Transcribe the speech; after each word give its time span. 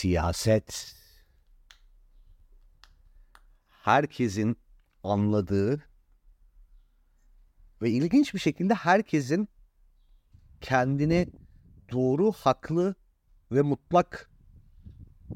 siyaset 0.00 0.94
herkesin 3.68 4.56
anladığı 5.02 5.82
ve 7.82 7.90
ilginç 7.90 8.34
bir 8.34 8.38
şekilde 8.38 8.74
herkesin 8.74 9.48
kendini 10.60 11.26
doğru, 11.92 12.32
haklı 12.32 12.94
ve 13.52 13.62
mutlak 13.62 14.30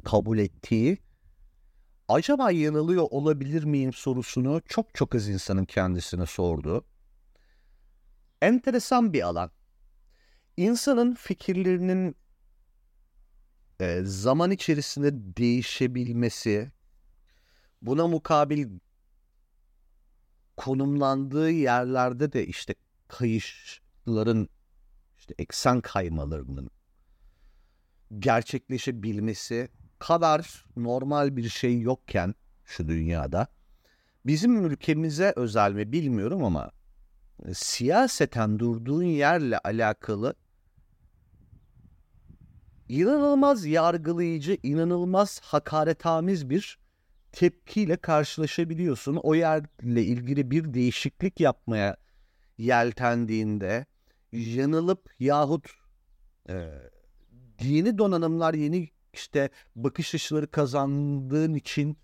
kabul 0.05 0.39
ettiği 0.39 0.99
acaba 2.09 2.51
yanılıyor 2.51 3.07
olabilir 3.11 3.65
miyim 3.65 3.93
sorusunu 3.93 4.63
çok 4.69 4.95
çok 4.95 5.15
az 5.15 5.29
insanın 5.29 5.65
kendisine 5.65 6.27
sordu. 6.27 6.87
Enteresan 8.43 9.13
bir 9.13 9.23
alan. 9.23 9.51
İnsanın 10.57 11.15
fikirlerinin 11.15 12.17
e, 13.81 14.01
zaman 14.05 14.51
içerisinde 14.51 15.11
değişebilmesi, 15.37 16.73
buna 17.83 18.07
mukabil 18.07 18.79
konumlandığı 20.57 21.51
yerlerde 21.51 22.33
de 22.33 22.47
işte 22.47 22.75
kayışların, 23.09 24.49
işte 25.19 25.35
eksen 25.39 25.81
kaymalarının 25.81 26.71
gerçekleşebilmesi 28.19 29.69
kadar 29.99 30.65
normal 30.77 31.37
bir 31.37 31.49
şey 31.49 31.81
yokken 31.81 32.35
şu 32.65 32.89
dünyada 32.89 33.47
bizim 34.27 34.67
ülkemize 34.67 35.33
özel 35.37 35.73
mi 35.73 35.93
bilmiyorum 35.93 36.45
ama 36.45 36.71
siyaseten 37.53 38.59
durduğun 38.59 39.03
yerle 39.03 39.59
alakalı 39.59 40.35
inanılmaz 42.89 43.67
yargılayıcı, 43.67 44.59
inanılmaz 44.63 45.41
hakaretamiz 45.41 46.51
bir 46.51 46.79
tepkiyle 47.33 47.97
karşılaşabiliyorsun. 47.97 49.17
O 49.17 49.35
yerle 49.35 50.05
ilgili 50.05 50.51
bir 50.51 50.75
değişiklik 50.75 51.41
yapmaya 51.41 51.97
yeltendiğinde 52.59 53.87
yanılıp 54.33 55.11
yahut 55.21 55.71
e, 56.49 56.71
yeni 57.61 57.99
donanımlar, 57.99 58.55
yeni 58.55 58.89
işte 59.13 59.51
bakış 59.77 60.15
açıları 60.15 60.51
kazandığın 60.51 61.55
için 61.55 61.97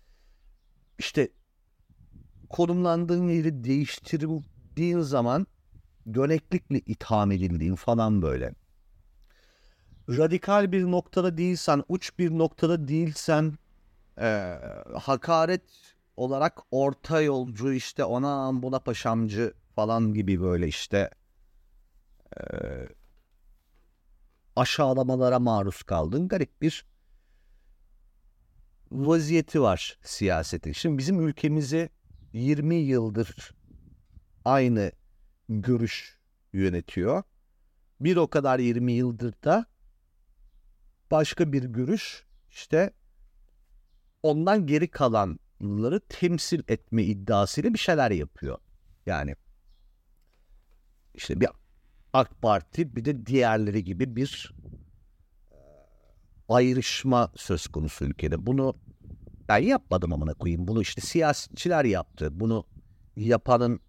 işte 0.99 1.29
konumlandığın 2.49 3.27
yeri 3.27 3.63
değiştirdiğin 3.63 4.99
zaman 4.99 5.47
döneklikle 6.13 6.79
itham 6.79 7.31
edildiğin 7.31 7.75
falan 7.75 8.21
böyle. 8.21 8.53
Radikal 10.09 10.71
bir 10.71 10.83
noktada 10.83 11.37
değilsen, 11.37 11.83
uç 11.89 12.19
bir 12.19 12.31
noktada 12.31 12.87
değilsen 12.87 13.57
e, 14.17 14.59
hakaret 14.99 15.63
olarak 16.17 16.59
orta 16.71 17.21
yolcu 17.21 17.73
işte 17.73 18.03
ona 18.03 18.63
buna 18.63 18.79
paşamcı 18.79 19.53
falan 19.75 20.13
gibi 20.13 20.41
böyle 20.41 20.67
işte 20.67 21.09
e, 22.37 22.43
aşağılamalara 24.55 25.39
maruz 25.39 25.83
kaldın. 25.83 26.27
Garip 26.27 26.61
bir 26.61 26.85
vaziyeti 28.91 29.61
var 29.61 29.99
siyasetin. 30.03 30.71
Şimdi 30.71 30.97
bizim 30.97 31.27
ülkemizi 31.27 31.89
20 32.33 32.75
yıldır 32.75 33.51
aynı 34.45 34.91
görüş 35.49 36.19
yönetiyor. 36.53 37.23
Bir 37.99 38.15
o 38.15 38.27
kadar 38.27 38.59
20 38.59 38.91
yıldır 38.91 39.33
da 39.43 39.65
başka 41.11 41.53
bir 41.53 41.63
görüş 41.63 42.25
işte 42.49 42.93
ondan 44.23 44.67
geri 44.67 44.91
kalanları 44.91 45.99
temsil 46.09 46.63
etme 46.67 47.03
iddiasıyla 47.03 47.73
bir 47.73 47.79
şeyler 47.79 48.11
yapıyor. 48.11 48.57
Yani 49.05 49.35
işte 51.13 51.41
bir 51.41 51.49
AK 52.13 52.41
Parti 52.41 52.95
bir 52.95 53.05
de 53.05 53.25
diğerleri 53.25 53.83
gibi 53.83 54.15
bir 54.15 54.53
ayrışma 56.49 57.31
söz 57.35 57.67
konusu 57.67 58.05
ülkede. 58.05 58.45
Bunu 58.45 58.75
ben 59.49 59.57
yapmadım 59.57 60.13
amına 60.13 60.33
koyayım. 60.33 60.67
Bunu 60.67 60.81
işte 60.81 61.01
siyasetçiler 61.01 61.85
yaptı. 61.85 62.39
Bunu 62.39 62.65
yapanın 63.15 63.79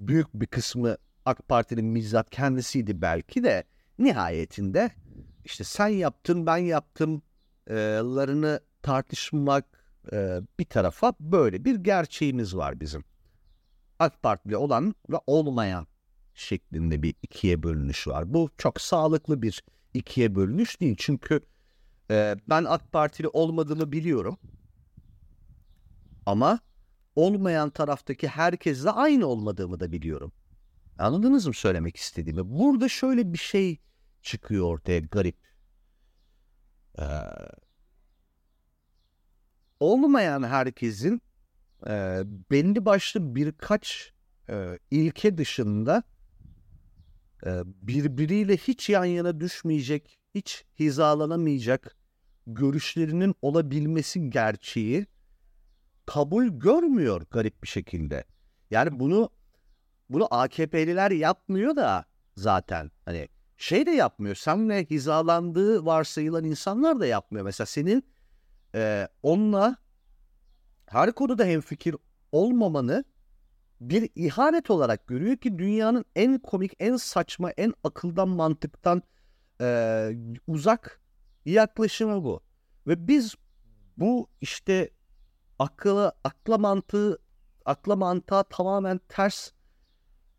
büyük 0.00 0.34
bir 0.34 0.46
kısmı 0.46 0.96
AK 1.24 1.48
Parti'nin 1.48 1.94
bizzat 1.94 2.30
kendisiydi 2.30 3.02
belki 3.02 3.44
de 3.44 3.64
nihayetinde 3.98 4.90
işte 5.44 5.64
sen 5.64 5.88
yaptın 5.88 6.46
ben 6.46 6.56
yaptım 6.56 7.22
larını 7.70 8.60
tartışmak 8.82 9.64
bir 10.58 10.64
tarafa 10.64 11.14
böyle 11.20 11.64
bir 11.64 11.74
gerçeğimiz 11.74 12.56
var 12.56 12.80
bizim. 12.80 13.04
AK 13.98 14.22
Partili 14.22 14.56
olan 14.56 14.94
ve 15.10 15.16
olmayan 15.26 15.86
şeklinde 16.34 17.02
bir 17.02 17.14
ikiye 17.22 17.62
bölünüş 17.62 18.08
var. 18.08 18.34
Bu 18.34 18.50
çok 18.58 18.80
sağlıklı 18.80 19.42
bir 19.42 19.64
ikiye 19.94 20.34
bölünüş 20.34 20.80
değil. 20.80 20.96
Çünkü 20.98 21.40
ben 22.48 22.64
AK 22.64 22.92
Partili 22.92 23.28
olmadığımı 23.28 23.92
biliyorum. 23.92 24.38
Ama 26.26 26.58
olmayan 27.16 27.70
taraftaki 27.70 28.28
herkesle 28.28 28.90
aynı 28.90 29.26
olmadığımı 29.26 29.80
da 29.80 29.92
biliyorum. 29.92 30.32
Anladınız 30.98 31.46
mı 31.46 31.54
söylemek 31.54 31.96
istediğimi? 31.96 32.58
Burada 32.58 32.88
şöyle 32.88 33.32
bir 33.32 33.38
şey 33.38 33.78
çıkıyor 34.24 34.64
ortaya 34.64 34.98
garip. 34.98 35.36
Ee, 36.98 37.04
olmayan 39.80 40.42
herkesin 40.42 41.22
e, 41.86 42.22
belli 42.50 42.84
başlı 42.84 43.34
birkaç 43.34 44.12
e, 44.48 44.78
ilke 44.90 45.38
dışında 45.38 46.02
e, 47.46 47.62
birbiriyle 47.66 48.56
hiç 48.56 48.88
yan 48.90 49.04
yana 49.04 49.40
düşmeyecek, 49.40 50.18
hiç 50.34 50.64
hizalanamayacak 50.78 51.96
görüşlerinin 52.46 53.34
olabilmesi 53.42 54.30
gerçeği 54.30 55.06
kabul 56.06 56.46
görmüyor 56.46 57.26
garip 57.30 57.62
bir 57.62 57.68
şekilde. 57.68 58.24
Yani 58.70 59.00
bunu 59.00 59.30
bunu 60.08 60.28
AKP'liler 60.30 61.10
yapmıyor 61.10 61.76
da 61.76 62.04
zaten 62.36 62.90
hani 63.04 63.28
şey 63.64 63.86
de 63.86 63.90
yapmıyor. 63.90 64.34
Seninle 64.34 64.84
hizalandığı 64.84 65.84
varsayılan 65.84 66.44
insanlar 66.44 67.00
da 67.00 67.06
yapmıyor. 67.06 67.44
Mesela 67.44 67.66
senin 67.66 68.04
e, 68.74 69.08
onunla 69.22 69.76
her 70.86 71.12
konuda 71.12 71.44
hemfikir 71.44 71.96
olmamanı 72.32 73.04
bir 73.80 74.10
ihanet 74.14 74.70
olarak 74.70 75.06
görüyor 75.06 75.36
ki 75.36 75.58
dünyanın 75.58 76.04
en 76.16 76.38
komik, 76.38 76.72
en 76.78 76.96
saçma, 76.96 77.50
en 77.50 77.74
akıldan 77.84 78.28
mantıktan 78.28 79.02
e, 79.60 80.10
uzak 80.46 81.00
yaklaşımı 81.44 82.24
bu. 82.24 82.40
Ve 82.86 83.08
biz 83.08 83.34
bu 83.96 84.28
işte 84.40 84.90
akla, 85.58 86.12
akla 86.24 86.58
mantığı 86.58 87.18
akla 87.64 87.96
mantığa 87.96 88.42
tamamen 88.42 89.00
ters 89.08 89.50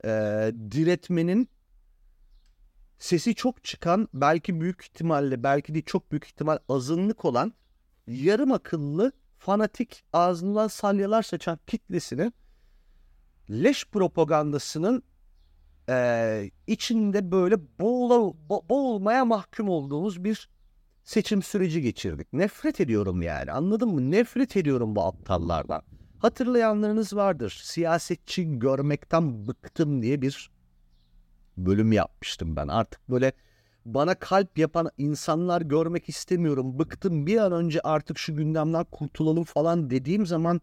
e, 0.03 0.09
diretmenin 0.71 1.54
sesi 2.99 3.35
çok 3.35 3.63
çıkan 3.63 4.07
belki 4.13 4.61
büyük 4.61 4.81
ihtimalle 4.81 5.43
belki 5.43 5.75
de 5.75 5.81
çok 5.81 6.11
büyük 6.11 6.25
ihtimal 6.25 6.57
azınlık 6.69 7.25
olan 7.25 7.53
yarım 8.07 8.51
akıllı 8.51 9.11
fanatik 9.37 10.03
ağzından 10.13 10.67
salyalar 10.67 11.23
saçan 11.23 11.59
kitlesinin 11.67 12.33
leş 13.49 13.85
propagandasının 13.85 15.03
e, 15.89 16.51
içinde 16.67 17.31
böyle 17.31 17.55
boğula, 17.79 18.15
bo- 18.49 18.69
boğulmaya 18.69 19.25
mahkum 19.25 19.69
olduğumuz 19.69 20.23
bir 20.23 20.49
seçim 21.03 21.41
süreci 21.41 21.81
geçirdik. 21.81 22.33
Nefret 22.33 22.81
ediyorum 22.81 23.21
yani 23.21 23.51
anladın 23.51 23.89
mı? 23.89 24.11
Nefret 24.11 24.57
ediyorum 24.57 24.95
bu 24.95 25.01
aptallardan. 25.01 25.81
Hatırlayanlarınız 26.19 27.15
vardır. 27.15 27.61
Siyasetçi 27.63 28.59
görmekten 28.59 29.47
bıktım 29.47 30.01
diye 30.01 30.21
bir 30.21 30.51
bölüm 31.57 31.91
yapmıştım 31.91 32.55
ben. 32.55 32.67
Artık 32.67 33.09
böyle 33.09 33.33
bana 33.85 34.15
kalp 34.15 34.57
yapan 34.57 34.89
insanlar 34.97 35.61
görmek 35.61 36.09
istemiyorum. 36.09 36.79
Bıktım 36.79 37.27
bir 37.27 37.37
an 37.37 37.51
önce 37.51 37.81
artık 37.81 38.17
şu 38.17 38.35
gündemden 38.35 38.83
kurtulalım 38.83 39.43
falan 39.43 39.89
dediğim 39.89 40.25
zaman 40.25 40.61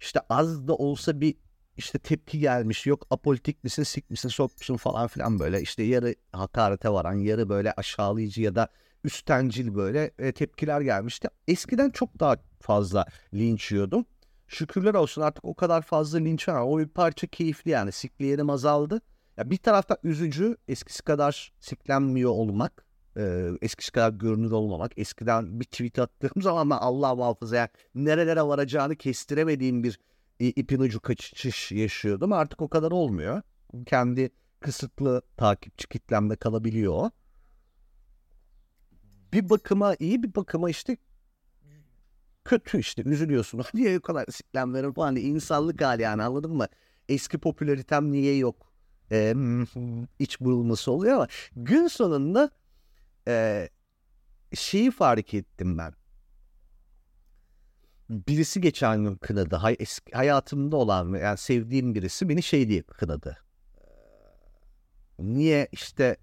işte 0.00 0.20
az 0.28 0.68
da 0.68 0.74
olsa 0.74 1.20
bir 1.20 1.34
işte 1.76 1.98
tepki 1.98 2.38
gelmiş. 2.38 2.86
Yok 2.86 3.06
apolitik 3.10 3.64
misin, 3.64 3.82
sik 3.82 4.10
misin, 4.10 4.28
sokmuşsun 4.28 4.76
falan 4.76 5.06
filan 5.08 5.38
böyle. 5.38 5.60
işte 5.62 5.82
yarı 5.82 6.14
hakarete 6.32 6.88
varan, 6.88 7.14
yarı 7.14 7.48
böyle 7.48 7.72
aşağılayıcı 7.72 8.42
ya 8.42 8.54
da 8.54 8.68
üstencil 9.04 9.74
böyle 9.74 10.10
e, 10.18 10.32
tepkiler 10.32 10.80
gelmişti. 10.80 11.28
Eskiden 11.48 11.90
çok 11.90 12.20
daha 12.20 12.36
fazla 12.60 13.06
linç 13.34 13.72
yiyordum. 13.72 14.06
Şükürler 14.48 14.94
olsun 14.94 15.22
artık 15.22 15.44
o 15.44 15.54
kadar 15.54 15.82
fazla 15.82 16.18
linç 16.18 16.48
var. 16.48 16.60
O 16.60 16.78
bir 16.78 16.88
parça 16.88 17.26
keyifli 17.26 17.70
yani. 17.70 17.92
Sikleyenim 17.92 18.50
azaldı. 18.50 19.00
Ya 19.40 19.50
bir 19.50 19.56
tarafta 19.56 19.96
üzücü 20.02 20.56
eskisi 20.68 21.02
kadar 21.02 21.52
siklenmiyor 21.60 22.30
olmak. 22.30 22.84
Ee, 23.16 23.48
eskisi 23.62 23.92
kadar 23.92 24.10
görünür 24.10 24.50
olmamak. 24.50 24.98
Eskiden 24.98 25.60
bir 25.60 25.64
tweet 25.64 25.98
attığım 25.98 26.42
zaman 26.42 26.70
ben 26.70 26.76
Allah 26.76 27.14
muhafaza 27.14 27.56
yani 27.56 27.68
nerelere 27.94 28.42
varacağını 28.42 28.96
kestiremediğim 28.96 29.84
bir 29.84 30.00
ipin 30.38 30.80
ucu 30.80 31.00
kaçış 31.00 31.72
yaşıyordum. 31.72 32.32
Artık 32.32 32.62
o 32.62 32.68
kadar 32.68 32.90
olmuyor. 32.90 33.42
Kendi 33.86 34.30
kısıtlı 34.60 35.22
takipçi 35.36 35.88
kitlemde 35.88 36.36
kalabiliyor. 36.36 37.10
Bir 39.32 39.50
bakıma 39.50 39.94
iyi 39.98 40.22
bir 40.22 40.34
bakıma 40.34 40.70
işte 40.70 40.96
kötü 42.44 42.78
işte 42.78 43.02
üzülüyorsun. 43.02 43.62
Niye 43.74 43.98
o 43.98 44.02
kadar 44.02 44.26
siklemlerim 44.30 44.92
falan 44.92 45.16
insanlık 45.16 45.82
hali 45.82 46.02
yani 46.02 46.22
anladın 46.22 46.56
mı? 46.56 46.66
Eski 47.08 47.38
popülaritem 47.38 48.12
niye 48.12 48.36
yok? 48.36 48.69
Ee, 49.12 49.34
iç 50.18 50.40
burulması 50.40 50.92
oluyor 50.92 51.14
ama 51.14 51.28
gün 51.56 51.86
sonunda 51.86 52.50
e, 53.28 53.68
şeyi 54.54 54.90
fark 54.90 55.34
ettim 55.34 55.78
ben. 55.78 55.92
Birisi 58.10 58.60
geçen 58.60 59.04
gün 59.04 59.14
kınadı. 59.14 59.56
Hay, 59.56 59.76
eski, 59.78 60.12
hayatımda 60.12 60.76
olan 60.76 61.14
yani 61.14 61.38
sevdiğim 61.38 61.94
birisi 61.94 62.28
beni 62.28 62.42
şey 62.42 62.68
diye 62.68 62.82
kınadı. 62.82 63.38
Niye 65.18 65.68
işte 65.72 66.16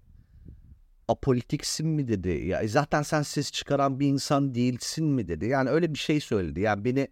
apolitiksin 1.08 1.88
mi 1.88 2.08
dedi. 2.08 2.28
Ya 2.28 2.60
e, 2.60 2.68
zaten 2.68 3.02
sen 3.02 3.22
ses 3.22 3.52
çıkaran 3.52 4.00
bir 4.00 4.06
insan 4.06 4.54
değilsin 4.54 5.06
mi 5.06 5.28
dedi. 5.28 5.46
Yani 5.46 5.70
öyle 5.70 5.94
bir 5.94 5.98
şey 5.98 6.20
söyledi. 6.20 6.60
Yani 6.60 6.84
beni 6.84 7.08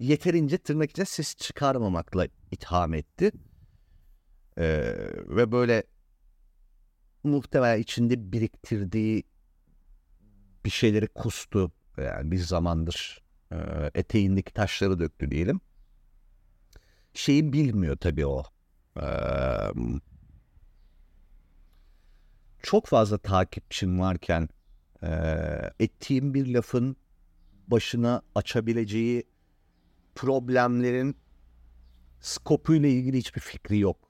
yeterince 0.00 0.58
tırnak 0.58 0.90
içinde 0.90 1.06
ses 1.06 1.34
çıkarmamakla 1.36 2.28
itham 2.50 2.94
etti. 2.94 3.32
Ee, 4.60 4.94
ve 5.28 5.52
böyle 5.52 5.82
muhtemelen 7.24 7.78
içinde 7.78 8.32
biriktirdiği 8.32 9.24
bir 10.64 10.70
şeyleri 10.70 11.06
kustu. 11.06 11.72
Yani 11.98 12.30
bir 12.30 12.38
zamandır 12.38 13.22
e, 13.52 13.56
eteğindeki 13.94 14.52
taşları 14.52 14.98
döktü 14.98 15.30
diyelim. 15.30 15.60
Şeyi 17.14 17.52
bilmiyor 17.52 17.96
tabii 17.96 18.26
o. 18.26 18.44
Ee, 18.96 19.02
çok 22.62 22.86
fazla 22.86 23.18
takipçim 23.18 24.00
varken 24.00 24.48
e, 25.02 25.10
ettiğim 25.80 26.34
bir 26.34 26.54
lafın 26.54 26.96
başına 27.68 28.22
açabileceği 28.34 29.24
problemlerin 30.14 31.16
skopuyla 32.20 32.88
ilgili 32.88 33.18
hiçbir 33.18 33.40
fikri 33.40 33.78
yok. 33.78 34.09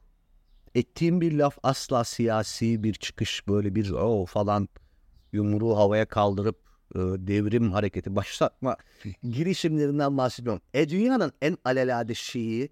Ettiğim 0.75 1.21
bir 1.21 1.33
laf 1.33 1.59
asla 1.63 2.05
siyasi 2.05 2.83
bir 2.83 2.95
çıkış 2.95 3.49
böyle 3.49 3.75
bir 3.75 3.91
o 3.91 4.27
falan 4.27 4.69
yumruğu 5.33 5.77
havaya 5.77 6.07
kaldırıp 6.07 6.59
e, 6.95 6.99
devrim 6.99 7.73
hareketi 7.73 8.17
başlatma 8.17 8.77
girişimlerinden 9.23 10.19
bahsediyorum. 10.19 10.63
E 10.75 10.89
dünyanın 10.89 11.33
en 11.43 11.57
alelade 11.65 12.15
şeyi 12.15 12.69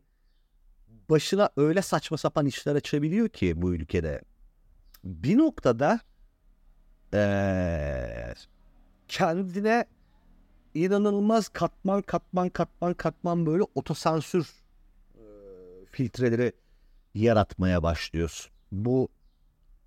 başına 1.11 1.51
öyle 1.57 1.83
saçma 1.83 2.17
sapan 2.17 2.47
işler 2.47 2.75
açabiliyor 2.75 3.29
ki 3.29 3.63
bu 3.63 3.75
ülkede 3.75 4.23
bir 5.05 5.39
noktada 5.39 6.01
ee, 7.15 8.35
kendine 9.09 9.85
inanılmaz 10.75 11.49
katman 11.49 12.03
katman 12.03 12.49
katman 12.49 12.95
katman 12.95 13.47
böyle 13.47 13.63
otosansür 13.75 14.53
e, 15.15 15.23
filtreleri 15.91 16.53
yaratmaya 17.15 17.83
başlıyorsun. 17.83 18.53
Bu 18.73 19.09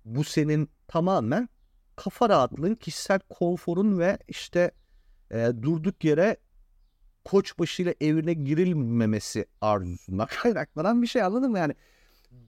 bu 0.04 0.24
senin 0.24 0.68
tamamen 0.88 1.48
kafa 1.96 2.28
rahatlığın, 2.28 2.74
kişisel 2.74 3.20
konforun 3.28 3.98
ve 3.98 4.18
işte 4.28 4.70
e, 5.30 5.50
durduk 5.62 6.04
yere 6.04 6.36
koçbaşı 7.24 7.94
evine 8.00 8.34
girilmemesi 8.34 9.46
arzusundan 9.60 10.26
kaynaklanan 10.42 11.02
bir 11.02 11.06
şey 11.06 11.22
anladın 11.22 11.50
mı? 11.50 11.58
Yani 11.58 11.74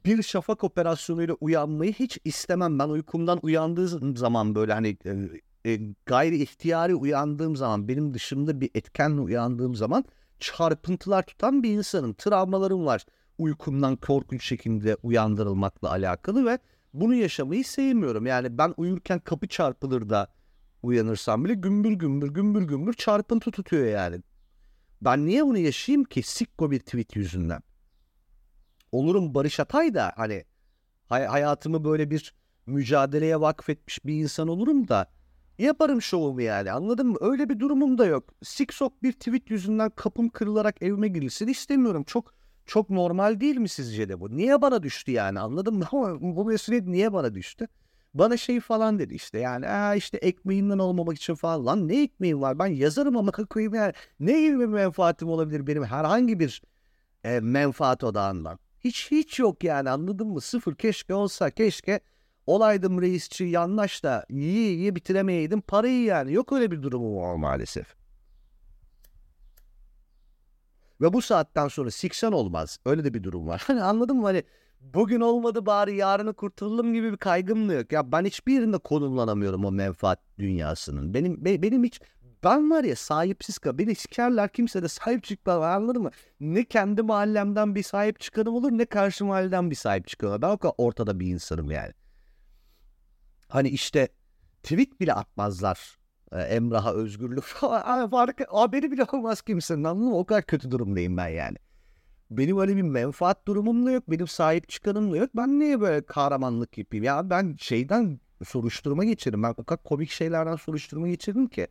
bir 0.04 0.22
şafak 0.22 0.64
operasyonuyla 0.64 1.34
uyanmayı 1.40 1.92
hiç 1.92 2.18
istemem. 2.24 2.78
Ben 2.78 2.88
uykumdan 2.88 3.38
uyandığım 3.42 4.16
zaman 4.16 4.54
böyle 4.54 4.72
hani 4.72 4.96
e, 5.06 5.70
e, 5.70 5.80
gayri 6.06 6.42
ihtiyari 6.42 6.94
uyandığım 6.94 7.56
zaman 7.56 7.88
benim 7.88 8.14
dışımda 8.14 8.60
bir 8.60 8.70
etkenle 8.74 9.20
uyandığım 9.20 9.74
zaman 9.74 10.04
çarpıntılar 10.40 11.22
tutan 11.22 11.62
bir 11.62 11.70
insanım. 11.70 12.14
Travmalarım 12.14 12.86
var 12.86 13.06
uykumdan 13.38 13.96
korkunç 13.96 14.44
şekilde 14.44 14.96
uyandırılmakla 15.02 15.90
alakalı 15.90 16.46
ve 16.46 16.58
bunu 16.94 17.14
yaşamayı 17.14 17.64
sevmiyorum. 17.64 18.26
Yani 18.26 18.58
ben 18.58 18.74
uyurken 18.76 19.18
kapı 19.18 19.48
çarpılır 19.48 20.10
da 20.10 20.28
uyanırsam 20.82 21.44
bile 21.44 21.54
gümbür 21.54 21.92
gümbür 21.92 22.28
gümbür 22.28 22.62
gümbür 22.62 22.92
çarpıntı 22.92 23.50
tutuyor 23.50 23.86
yani. 23.86 24.20
Ben 25.02 25.26
niye 25.26 25.44
bunu 25.46 25.58
yaşayayım 25.58 26.04
ki 26.04 26.22
sikko 26.22 26.70
bir 26.70 26.80
tweet 26.80 27.16
yüzünden? 27.16 27.60
olurum 28.92 29.34
Barış 29.34 29.60
Atay 29.60 29.94
da 29.94 30.12
hani 30.16 30.44
hay- 31.06 31.26
hayatımı 31.26 31.84
böyle 31.84 32.10
bir 32.10 32.34
mücadeleye 32.66 33.40
vakfetmiş 33.40 34.04
bir 34.04 34.14
insan 34.14 34.48
olurum 34.48 34.88
da 34.88 35.10
yaparım 35.58 36.02
şovumu 36.02 36.42
yani 36.42 36.72
anladın 36.72 37.06
mı? 37.06 37.16
Öyle 37.20 37.48
bir 37.48 37.60
durumum 37.60 37.98
da 37.98 38.06
yok. 38.06 38.34
Siksok 38.42 39.02
bir 39.02 39.12
tweet 39.12 39.50
yüzünden 39.50 39.90
kapım 39.90 40.28
kırılarak 40.28 40.82
evime 40.82 41.08
girilsin 41.08 41.48
istemiyorum. 41.48 42.04
Çok 42.04 42.34
çok 42.66 42.90
normal 42.90 43.40
değil 43.40 43.56
mi 43.56 43.68
sizce 43.68 44.08
de 44.08 44.20
bu? 44.20 44.36
Niye 44.36 44.62
bana 44.62 44.82
düştü 44.82 45.12
yani 45.12 45.40
anladın 45.40 45.74
mı? 45.74 45.86
Bu 46.20 46.44
mesuliyet 46.44 46.86
niye 46.86 47.12
bana 47.12 47.34
düştü? 47.34 47.68
Bana 48.14 48.36
şey 48.36 48.60
falan 48.60 48.98
dedi 48.98 49.14
işte 49.14 49.38
yani 49.38 49.68
Aa 49.68 49.94
işte 49.94 50.16
ekmeğimden 50.18 50.78
olmamak 50.78 51.16
için 51.16 51.34
falan. 51.34 51.66
Lan 51.66 51.88
ne 51.88 52.02
ekmeğim 52.02 52.42
var 52.42 52.58
ben 52.58 52.66
yazarım 52.66 53.16
ama 53.16 53.32
koyayım 53.50 53.74
yani. 53.74 53.92
Ne 54.20 54.40
gibi 54.40 54.60
bir 54.60 54.66
menfaatim 54.66 55.28
olabilir 55.28 55.66
benim 55.66 55.84
herhangi 55.84 56.38
bir 56.40 56.62
e, 57.24 57.40
menfaat 57.40 58.04
odağından? 58.04 58.58
Hiç 58.80 59.10
hiç 59.10 59.38
yok 59.38 59.64
yani 59.64 59.90
anladın 59.90 60.26
mı? 60.28 60.40
Sıfır 60.40 60.74
keşke 60.74 61.14
olsa 61.14 61.50
keşke 61.50 62.00
olaydım 62.46 63.02
reisçi 63.02 63.44
yanlış 63.44 64.04
da 64.04 64.26
iyi 64.28 64.76
iyi 64.76 64.96
bitiremeydim 64.96 65.60
parayı 65.60 66.02
yani. 66.02 66.32
Yok 66.32 66.52
öyle 66.52 66.70
bir 66.70 66.82
durumum 66.82 67.16
var 67.16 67.34
maalesef. 67.34 68.03
Ve 71.04 71.12
bu 71.12 71.22
saatten 71.22 71.68
sonra 71.68 71.90
siksen 71.90 72.32
olmaz. 72.32 72.78
Öyle 72.86 73.04
de 73.04 73.14
bir 73.14 73.22
durum 73.22 73.48
var. 73.48 73.62
Hani 73.66 73.82
anladın 73.82 74.16
mı? 74.16 74.22
Hani 74.22 74.42
bugün 74.80 75.20
olmadı 75.20 75.66
bari 75.66 75.96
yarını 75.96 76.34
kurtulalım 76.34 76.94
gibi 76.94 77.12
bir 77.12 77.16
kaygım 77.16 77.68
da 77.68 77.72
yok. 77.72 77.92
Ya 77.92 78.12
ben 78.12 78.24
hiçbir 78.24 78.52
yerinde 78.52 78.78
konumlanamıyorum 78.78 79.64
o 79.64 79.72
menfaat 79.72 80.20
dünyasının. 80.38 81.14
Benim 81.14 81.44
be, 81.44 81.62
benim 81.62 81.84
hiç 81.84 82.00
ben 82.44 82.70
var 82.70 82.84
ya 82.84 82.96
sahipsiz 82.96 83.58
kal. 83.58 83.78
Beni 83.78 83.94
sikerler 83.94 84.48
kimse 84.52 84.82
de 84.82 84.88
sahip 84.88 85.24
çıkmaz 85.24 85.62
anladın 85.62 86.02
mı? 86.02 86.10
Ne 86.40 86.64
kendi 86.64 87.02
mahallemden 87.02 87.74
bir 87.74 87.82
sahip 87.82 88.20
çıkarım 88.20 88.54
olur 88.54 88.72
ne 88.72 88.84
karşı 88.84 89.24
mahalleden 89.24 89.70
bir 89.70 89.76
sahip 89.76 90.08
çıkarım. 90.08 90.42
Ben 90.42 90.48
o 90.48 90.58
kadar 90.58 90.74
ortada 90.78 91.20
bir 91.20 91.26
insanım 91.26 91.70
yani. 91.70 91.92
Hani 93.48 93.68
işte 93.68 94.08
tweet 94.62 95.00
bile 95.00 95.12
atmazlar. 95.12 96.03
Ee, 96.34 96.38
Emrah'a 96.40 96.92
özgürlük 96.94 97.44
falan. 97.44 98.10
Fark, 98.10 98.40
beni 98.72 98.92
bile 98.92 99.06
olmaz 99.12 99.42
kimsenin 99.42 99.84
anladın 99.84 100.08
mı? 100.08 100.18
O 100.18 100.24
kadar 100.26 100.42
kötü 100.42 100.70
durumdayım 100.70 101.16
ben 101.16 101.28
yani. 101.28 101.56
Benim 102.30 102.58
öyle 102.58 102.76
bir 102.76 102.82
menfaat 102.82 103.46
durumum 103.46 103.86
da 103.86 103.90
yok. 103.90 104.04
Benim 104.10 104.26
sahip 104.26 104.68
çıkanım 104.68 105.12
da 105.12 105.16
yok. 105.16 105.30
Ben 105.36 105.60
niye 105.60 105.80
böyle 105.80 106.06
kahramanlık 106.06 106.78
yapayım? 106.78 107.04
Ya 107.04 107.30
ben 107.30 107.56
şeyden 107.58 108.20
soruşturma 108.44 109.04
geçirdim. 109.04 109.42
Ben 109.42 109.50
o 109.58 109.64
kadar 109.64 109.82
komik 109.82 110.10
şeylerden 110.10 110.56
soruşturma 110.56 111.08
geçirdim 111.08 111.46
ki. 111.46 111.66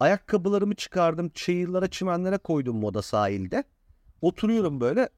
Ayakkabılarımı 0.00 0.74
çıkardım. 0.74 1.28
Çayırlara 1.34 1.88
çimenlere 1.90 2.38
koydum 2.38 2.76
moda 2.76 3.02
sahilde. 3.02 3.64
Oturuyorum 4.20 4.80
böyle. 4.80 5.08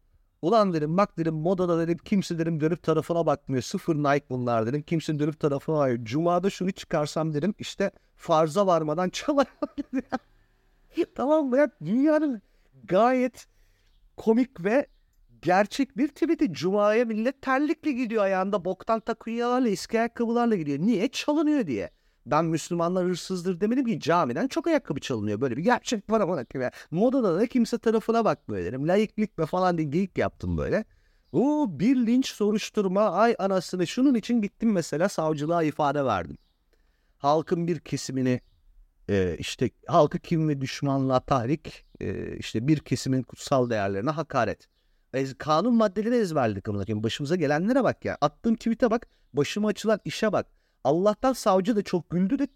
Ulan 0.43 0.73
dedim 0.73 0.97
bak 0.97 1.19
dedim 1.19 1.35
modada 1.35 1.79
dedim 1.79 1.99
kimse 2.05 2.39
dedim 2.39 2.61
dönüp 2.61 2.83
tarafına 2.83 3.27
bakmıyor. 3.27 3.63
Sıfır 3.63 3.97
Nike 3.97 4.27
bunlar 4.31 4.67
dedim. 4.67 4.83
Kimse 4.83 5.19
dönüp 5.19 5.41
tarafına 5.41 5.77
bakmıyor. 5.77 6.05
Cuma'da 6.05 6.51
şunu 6.51 6.71
çıkarsam 6.71 7.35
dedim 7.35 7.55
işte 7.59 7.91
farza 8.17 8.67
varmadan 8.67 9.09
çalarım. 9.11 9.53
tamam 11.15 11.47
mı 11.47 11.57
ya? 11.57 11.71
Dünyanın 11.85 12.43
gayet 12.85 13.47
komik 14.17 14.65
ve 14.65 14.87
gerçek 15.43 15.97
bir 15.97 16.09
tweet'i. 16.09 16.53
Cuma'ya 16.53 17.05
millet 17.05 17.43
terlikle 17.43 17.93
gidiyor 17.93 18.25
ayağında 18.25 18.65
boktan 18.65 19.01
takviyelerle 19.01 19.71
eski 19.71 19.99
ayakkabılarla 19.99 20.57
gidiyor. 20.57 20.79
Niye? 20.79 21.09
Çalınıyor 21.09 21.67
diye. 21.67 21.91
Ben 22.27 22.45
Müslümanlar 22.45 23.07
hırsızdır 23.07 23.61
demedim 23.61 23.87
ki 23.87 24.01
camiden 24.01 24.49
çok 24.49 24.67
ayakkabı 24.67 25.01
çalınıyor. 25.01 25.41
Böyle 25.41 25.57
bir 25.57 25.63
gerçek 25.63 26.11
var 26.11 26.21
ama 26.21 26.45
ya. 26.55 26.71
Modada 26.91 27.37
da 27.41 27.47
kimse 27.47 27.79
tarafına 27.79 28.25
bakmıyor 28.25 28.65
dedim. 28.65 28.89
Layıklık 28.89 29.39
ve 29.39 29.47
falan 29.47 29.79
diye 29.79 29.89
geyik 29.89 30.19
yaptım 30.19 30.59
böyle. 30.59 30.85
O 31.33 31.67
bir 31.71 31.97
linç 31.97 32.29
soruşturma 32.29 33.11
ay 33.11 33.37
anasını 33.39 33.87
şunun 33.87 34.15
için 34.15 34.43
gittim 34.43 34.73
mesela 34.73 35.09
savcılığa 35.09 35.63
ifade 35.63 36.05
verdim. 36.05 36.39
Halkın 37.19 37.67
bir 37.67 37.81
kesimini 37.81 38.41
e, 39.09 39.37
işte 39.39 39.71
halkı 39.87 40.19
kim 40.19 40.49
ve 40.49 40.61
düşmanlığa 40.61 41.21
tahrik 41.21 41.85
e, 42.01 42.37
işte 42.37 42.69
bir 42.69 42.79
kesimin 42.79 43.23
kutsal 43.23 43.71
değerlerine 43.71 44.11
hakaret. 44.11 44.69
E, 45.15 45.35
kanun 45.35 45.75
maddeleri 45.75 46.17
ezberledik 46.17 46.69
amına 46.69 47.03
Başımıza 47.03 47.37
gelenlere 47.37 47.85
bak 47.85 48.05
ya. 48.05 48.19
Attığım 48.21 48.55
tweet'e 48.55 48.91
bak. 48.91 49.07
Başıma 49.33 49.69
açılan 49.69 50.01
işe 50.05 50.33
bak. 50.33 50.62
Allah'tan 50.85 51.33
savcı 51.33 51.77
da 51.77 51.83
çok 51.83 52.11
güldü 52.11 52.39
de 52.39 52.49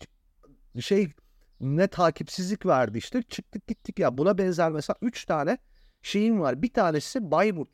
şey 0.81 1.13
ne 1.61 1.89
takipsizlik 1.89 2.67
verdi 2.67 2.99
işte. 2.99 3.23
Çıktık 3.23 3.67
gittik 3.67 3.99
ya. 3.99 4.19
Buna 4.19 4.39
benzer 4.39 4.73
mesela 4.73 4.97
3 5.03 5.25
tane 5.25 5.59
şeyim 6.03 6.41
var. 6.41 6.63
Bir 6.63 6.73
tanesi 6.73 7.31
Bayburt. 7.31 7.69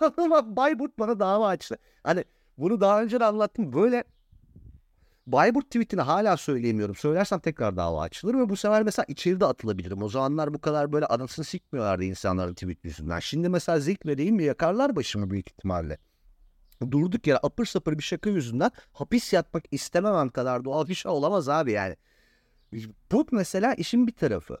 Bayburt 0.44 0.98
bana 0.98 1.20
dava 1.20 1.48
açtı. 1.48 1.78
Hani 2.02 2.24
bunu 2.58 2.80
daha 2.80 3.02
önce 3.02 3.20
de 3.20 3.24
anlattım. 3.24 3.72
Böyle 3.72 4.04
Bayburt 5.26 5.64
tweetini 5.64 6.00
hala 6.00 6.36
söyleyemiyorum. 6.36 6.94
Söylersem 6.94 7.40
tekrar 7.40 7.76
dava 7.76 8.00
açılır 8.00 8.34
ve 8.34 8.48
bu 8.48 8.56
sefer 8.56 8.82
mesela 8.82 9.06
içeride 9.08 9.46
atılabilirim. 9.46 10.02
O 10.02 10.08
zamanlar 10.08 10.54
bu 10.54 10.60
kadar 10.60 10.92
böyle 10.92 11.06
anasını 11.06 11.44
sikmiyorlardı 11.44 12.04
insanların 12.04 12.54
tweet 12.54 12.84
yüzünden. 12.84 13.18
Şimdi 13.18 13.48
mesela 13.48 13.80
zikredeyim 13.80 14.36
mi 14.36 14.44
yakarlar 14.44 14.96
başımı 14.96 15.30
büyük 15.30 15.50
ihtimalle. 15.50 15.98
Durduk 16.90 17.26
yere 17.26 17.38
apır 17.42 17.66
sapır 17.66 17.98
bir 17.98 18.02
şaka 18.02 18.30
yüzünden 18.30 18.70
hapis 18.92 19.32
yatmak 19.32 19.64
istememem 19.70 20.28
kadar 20.28 20.64
doğal 20.64 20.88
bir 20.88 20.94
şey 20.94 21.12
olamaz 21.12 21.48
abi 21.48 21.72
yani. 21.72 21.96
Bu 23.12 23.26
mesela 23.32 23.74
işin 23.74 24.06
bir 24.06 24.12
tarafı. 24.12 24.58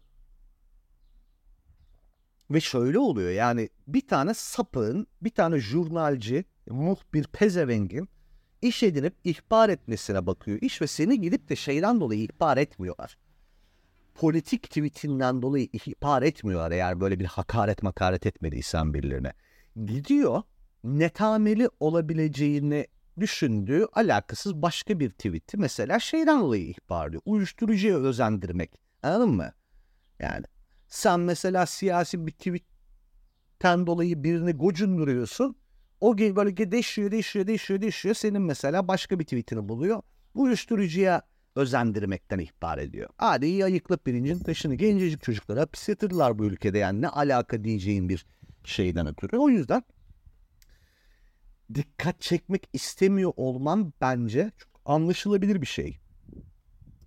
Ve 2.50 2.60
şöyle 2.60 2.98
oluyor 2.98 3.30
yani 3.30 3.68
bir 3.86 4.06
tane 4.06 4.34
sapığın, 4.34 5.06
bir 5.22 5.30
tane 5.30 5.58
jurnalci, 5.58 6.44
muhbir 6.66 7.24
pezevengin 7.24 8.08
iş 8.62 8.82
edinip 8.82 9.14
ihbar 9.24 9.68
etmesine 9.68 10.26
bakıyor 10.26 10.58
iş 10.60 10.82
ve 10.82 10.86
seni 10.86 11.20
gidip 11.20 11.48
de 11.48 11.56
şeyden 11.56 12.00
dolayı 12.00 12.20
ihbar 12.20 12.56
etmiyorlar. 12.56 13.18
Politik 14.14 14.62
tweetinden 14.62 15.42
dolayı 15.42 15.68
ihbar 15.72 16.22
etmiyorlar 16.22 16.70
eğer 16.70 17.00
böyle 17.00 17.20
bir 17.20 17.24
hakaret 17.24 17.82
makaret 17.82 18.26
etmediysen 18.26 18.94
birilerine. 18.94 19.32
Gidiyor 19.84 20.42
netameli 20.84 21.68
olabileceğini 21.80 22.86
düşündüğü 23.20 23.86
alakasız 23.92 24.62
başka 24.62 25.00
bir 25.00 25.10
tweet'i 25.10 25.56
mesela 25.56 25.98
şeyden 25.98 26.40
dolayı 26.40 26.68
ihbar 26.68 27.12
diyor. 27.12 27.22
Uyuşturucuya 27.24 27.96
özendirmek. 27.96 28.70
Anladın 29.02 29.30
mı? 29.30 29.52
Yani 30.18 30.44
sen 30.88 31.20
mesela 31.20 31.66
siyasi 31.66 32.26
bir 32.26 32.32
tweetten 32.32 33.86
dolayı 33.86 34.24
birini 34.24 34.52
gocunduruyorsun. 34.52 35.56
O 36.00 36.18
böyle 36.18 36.72
değişiyor, 36.72 37.10
değişiyor, 37.10 37.46
değişiyor, 37.46 37.80
değişiyor. 37.80 38.14
Senin 38.14 38.42
mesela 38.42 38.88
başka 38.88 39.18
bir 39.18 39.24
tweetini 39.24 39.68
buluyor. 39.68 40.02
Uyuşturucuya 40.34 41.22
özendirmekten 41.56 42.38
ihbar 42.38 42.78
ediyor. 42.78 43.10
Hadi 43.16 43.46
iyi 43.46 43.64
ayıklıp 43.64 44.06
birincin 44.06 44.38
taşını 44.38 44.74
gencecik 44.74 45.22
çocuklara 45.22 45.60
hapis 45.60 45.88
bu 46.38 46.44
ülkede 46.44 46.78
yani 46.78 47.02
ne 47.02 47.08
alaka 47.08 47.64
diyeceğin 47.64 48.08
bir 48.08 48.26
şeyden 48.64 49.06
ötürü. 49.06 49.36
O 49.36 49.48
yüzden 49.48 49.82
dikkat 51.74 52.20
çekmek 52.20 52.68
istemiyor 52.72 53.32
olman 53.36 53.92
bence 54.00 54.52
çok 54.58 54.80
anlaşılabilir 54.84 55.60
bir 55.60 55.66
şey. 55.66 55.98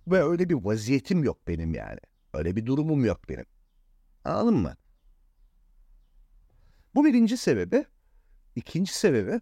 Ve 0.06 0.22
öyle 0.22 0.48
bir 0.48 0.54
vaziyetim 0.54 1.24
yok 1.24 1.48
benim 1.48 1.74
yani. 1.74 2.00
Öyle 2.34 2.56
bir 2.56 2.66
durumum 2.66 3.04
yok 3.04 3.28
benim. 3.28 3.44
Anladın 4.24 4.54
mı? 4.58 4.76
Bu 6.94 7.04
birinci 7.04 7.36
sebebi. 7.36 7.84
İkinci 8.56 8.92
sebebi 8.92 9.40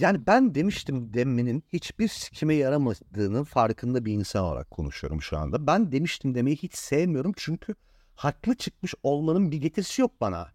yani 0.00 0.26
ben 0.26 0.54
demiştim 0.54 1.14
demenin 1.14 1.64
hiçbir 1.72 2.08
sikime 2.08 2.54
yaramadığının 2.54 3.44
farkında 3.44 4.04
bir 4.04 4.12
insan 4.12 4.44
olarak 4.44 4.70
konuşuyorum 4.70 5.22
şu 5.22 5.38
anda. 5.38 5.66
Ben 5.66 5.92
demiştim 5.92 6.34
demeyi 6.34 6.56
hiç 6.56 6.74
sevmiyorum 6.74 7.32
çünkü 7.36 7.74
haklı 8.14 8.54
çıkmış 8.54 8.94
olmanın 9.02 9.50
bir 9.50 9.56
getirisi 9.56 10.02
yok 10.02 10.20
bana. 10.20 10.48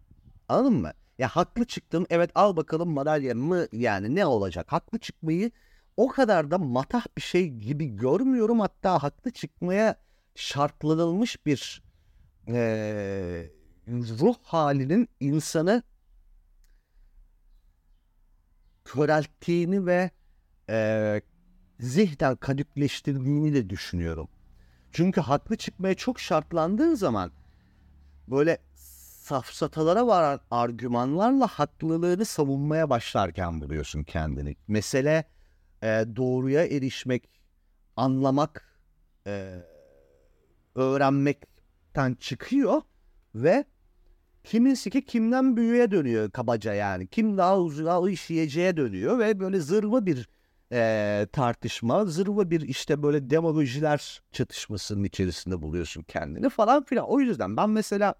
Anladın 0.48 0.74
mı? 0.74 0.92
Ya 1.18 1.28
haklı 1.28 1.64
çıktım 1.64 2.06
evet 2.10 2.30
al 2.34 2.56
bakalım 2.56 2.90
madalya 2.90 3.34
mı 3.34 3.66
yani 3.72 4.14
ne 4.14 4.26
olacak? 4.26 4.72
Haklı 4.72 4.98
çıkmayı 4.98 5.50
o 5.96 6.08
kadar 6.08 6.50
da 6.50 6.58
matah 6.58 7.06
bir 7.16 7.22
şey 7.22 7.48
gibi 7.48 7.96
görmüyorum. 7.96 8.60
Hatta 8.60 9.02
haklı 9.02 9.30
çıkmaya 9.30 9.96
şartlanılmış 10.34 11.46
bir 11.46 11.82
e, 12.48 13.50
ruh 13.88 14.36
halinin 14.42 15.08
insanı 15.20 15.82
körelttiğini 18.84 19.86
ve 19.86 20.10
e, 20.70 21.20
zihnen 21.80 22.36
kadükleştirdiğini 22.36 23.54
de 23.54 23.70
düşünüyorum. 23.70 24.28
Çünkü 24.92 25.20
haklı 25.20 25.56
çıkmaya 25.56 25.94
çok 25.94 26.20
şartlandığın 26.20 26.94
zaman 26.94 27.32
böyle 28.28 28.58
safsatalara 29.26 30.06
varan 30.06 30.40
argümanlarla 30.50 31.46
haklılığını 31.46 32.24
savunmaya 32.24 32.90
başlarken 32.90 33.60
buluyorsun 33.60 34.02
kendini. 34.02 34.56
Mesele 34.68 35.24
e, 35.82 35.86
doğruya 36.16 36.66
erişmek, 36.66 37.40
anlamak, 37.96 38.78
e, 39.26 39.56
öğrenmekten 40.74 42.14
çıkıyor 42.14 42.82
ve 43.34 43.64
kimisi 44.44 44.90
ki 44.90 45.04
kimden 45.04 45.56
büyüğe 45.56 45.90
dönüyor 45.90 46.30
kabaca 46.30 46.74
yani. 46.74 47.06
Kim 47.06 47.38
daha 47.38 47.58
uzağa 47.58 48.10
işleyeceğe 48.10 48.76
dönüyor 48.76 49.18
ve 49.18 49.40
böyle 49.40 49.60
zırva 49.60 50.06
bir 50.06 50.28
e, 50.72 51.26
tartışma, 51.32 52.04
zırva 52.04 52.50
bir 52.50 52.60
işte 52.60 53.02
böyle 53.02 53.30
demagojiler 53.30 54.22
çatışmasının 54.32 55.04
içerisinde 55.04 55.62
buluyorsun 55.62 56.02
kendini 56.02 56.48
falan 56.48 56.84
filan. 56.84 57.06
O 57.06 57.20
yüzden 57.20 57.56
ben 57.56 57.70
mesela 57.70 58.14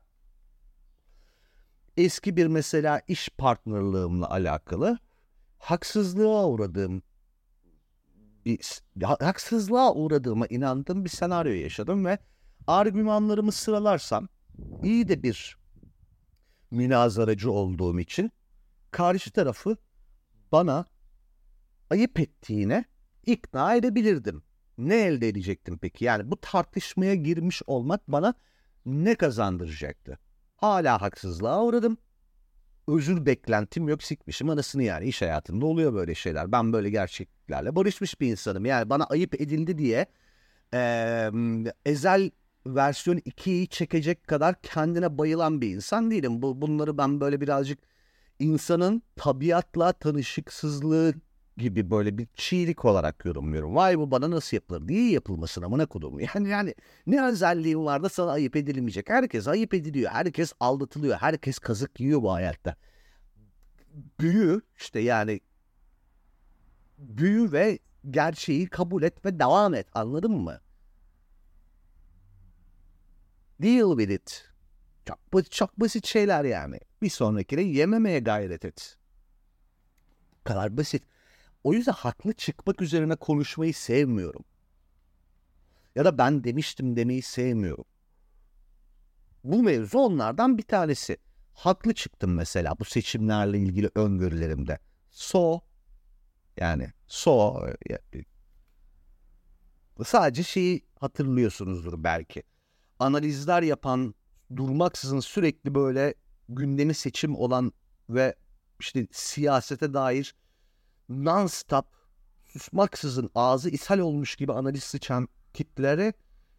eski 1.96 2.36
bir 2.36 2.46
mesela 2.46 3.00
iş 3.08 3.28
partnerlığımla 3.28 4.30
alakalı 4.30 4.98
haksızlığa 5.58 6.46
uğradığım 6.48 7.02
bir 8.46 8.60
haksızlığa 9.02 9.94
uğradığıma 9.94 10.46
inandığım 10.46 11.04
bir 11.04 11.10
senaryo 11.10 11.52
yaşadım 11.52 12.04
ve 12.04 12.18
argümanlarımı 12.66 13.52
sıralarsam 13.52 14.28
iyi 14.82 15.08
de 15.08 15.22
bir 15.22 15.58
münazaracı 16.70 17.52
olduğum 17.52 18.00
için 18.00 18.32
karşı 18.90 19.30
tarafı 19.30 19.76
bana 20.52 20.84
ayıp 21.90 22.20
ettiğine 22.20 22.84
ikna 23.26 23.74
edebilirdim. 23.74 24.42
Ne 24.78 24.96
elde 24.96 25.28
edecektim 25.28 25.78
peki? 25.78 26.04
Yani 26.04 26.30
bu 26.30 26.40
tartışmaya 26.40 27.14
girmiş 27.14 27.62
olmak 27.66 28.08
bana 28.08 28.34
ne 28.86 29.14
kazandıracaktı? 29.14 30.18
Hala 30.56 31.02
haksızlığa 31.02 31.64
uğradım. 31.64 31.98
Özür 32.88 33.26
beklentim 33.26 33.88
yok 33.88 34.02
sikmişim 34.02 34.50
anasını 34.50 34.82
yani 34.82 35.06
iş 35.06 35.22
hayatında 35.22 35.66
oluyor 35.66 35.94
böyle 35.94 36.14
şeyler. 36.14 36.52
Ben 36.52 36.72
böyle 36.72 36.90
gerçeklerle 36.90 37.76
barışmış 37.76 38.20
bir 38.20 38.28
insanım. 38.30 38.64
Yani 38.64 38.90
bana 38.90 39.04
ayıp 39.04 39.40
edildi 39.40 39.78
diye 39.78 40.06
e, 40.75 41.30
ezel 41.86 42.30
versiyon 42.66 43.16
2'yi 43.16 43.68
çekecek 43.68 44.26
kadar 44.26 44.62
kendine 44.62 45.18
bayılan 45.18 45.60
bir 45.60 45.75
insan 45.75 46.10
değilim. 46.10 46.42
Bu, 46.42 46.60
bunları 46.60 46.98
ben 46.98 47.20
böyle 47.20 47.40
birazcık 47.40 47.78
insanın 48.38 49.02
tabiatla 49.16 49.92
tanışıksızlığı 49.92 51.14
gibi 51.56 51.90
böyle 51.90 52.18
bir 52.18 52.28
çiğlik 52.34 52.84
olarak 52.84 53.25
yorumluyorum. 53.25 53.76
Vay 53.76 53.98
bu 53.98 54.10
bana 54.10 54.30
nasıl 54.30 54.56
yapılır? 54.56 54.88
Niye 54.88 55.10
yapılmasın 55.10 55.62
amına 55.62 55.86
kodum? 55.86 56.20
Yani 56.34 56.48
yani 56.48 56.75
ne 57.06 57.25
özelliğin 57.25 57.84
var 57.84 58.02
da 58.02 58.08
sana 58.08 58.30
ayıp 58.30 58.56
edilmeyecek? 58.56 59.10
Herkes 59.10 59.48
ayıp 59.48 59.75
ediliyor. 59.75 60.10
Herkes 60.10 60.52
aldatılıyor. 60.60 61.16
Herkes 61.16 61.58
kazık 61.58 62.00
yiyor 62.00 62.22
bu 62.22 62.32
hayatta. 62.32 62.76
Büyü 64.20 64.60
işte 64.76 65.00
yani 65.00 65.40
büyü 66.98 67.52
ve 67.52 67.78
gerçeği 68.10 68.68
kabul 68.68 69.02
et 69.02 69.25
ve 69.25 69.38
devam 69.38 69.75
et. 69.75 69.86
Anladın 69.94 70.32
mı? 70.32 70.60
Deal 73.62 73.98
with 73.98 74.12
it. 74.12 74.48
Çok, 75.06 75.50
çok 75.50 75.80
basit 75.80 76.06
şeyler 76.06 76.44
yani. 76.44 76.80
Bir 77.02 77.10
sonrakine 77.10 77.62
yememeye 77.62 78.20
gayret 78.20 78.64
et. 78.64 78.98
Bu 80.40 80.44
kadar 80.44 80.76
basit. 80.76 81.02
O 81.66 81.73
yüzden 81.73 81.92
haklı 81.92 82.32
çıkmak 82.32 82.82
üzerine 82.82 83.16
konuşmayı 83.16 83.75
sevmiyorum. 83.75 84.44
Ya 85.94 86.04
da 86.04 86.18
ben 86.18 86.44
demiştim 86.44 86.96
demeyi 86.96 87.23
sevmiyorum. 87.23 87.85
Bu 89.44 89.62
mevzu 89.62 89.99
onlardan 89.99 90.58
bir 90.58 90.62
tanesi. 90.62 91.16
Haklı 91.54 91.94
çıktım 91.94 92.35
mesela 92.35 92.78
bu 92.78 92.85
seçimlerle 92.85 93.58
ilgili 93.58 93.90
öngörülerimde. 93.94 94.78
So 95.11 95.61
yani 96.56 96.92
so 97.06 97.66
sadece 100.04 100.42
şeyi 100.42 100.87
hatırlıyorsunuzdur 101.00 102.04
belki. 102.04 102.42
Analizler 102.99 103.62
yapan 103.62 104.14
durmaksızın 104.56 105.20
sürekli 105.20 105.75
böyle 105.75 106.14
gündemi 106.49 106.94
seçim 106.94 107.37
olan 107.37 107.73
ve 108.11 108.35
işte 108.80 109.06
siyasete 109.12 109.94
dair 109.94 110.35
non-stop 111.08 111.84
susmaksızın 112.44 113.30
ağzı 113.34 113.70
ishal 113.70 113.98
olmuş 113.98 114.36
gibi 114.36 114.52
analiz 114.52 114.82
sıçan 114.82 115.28
kitlere 115.54 116.12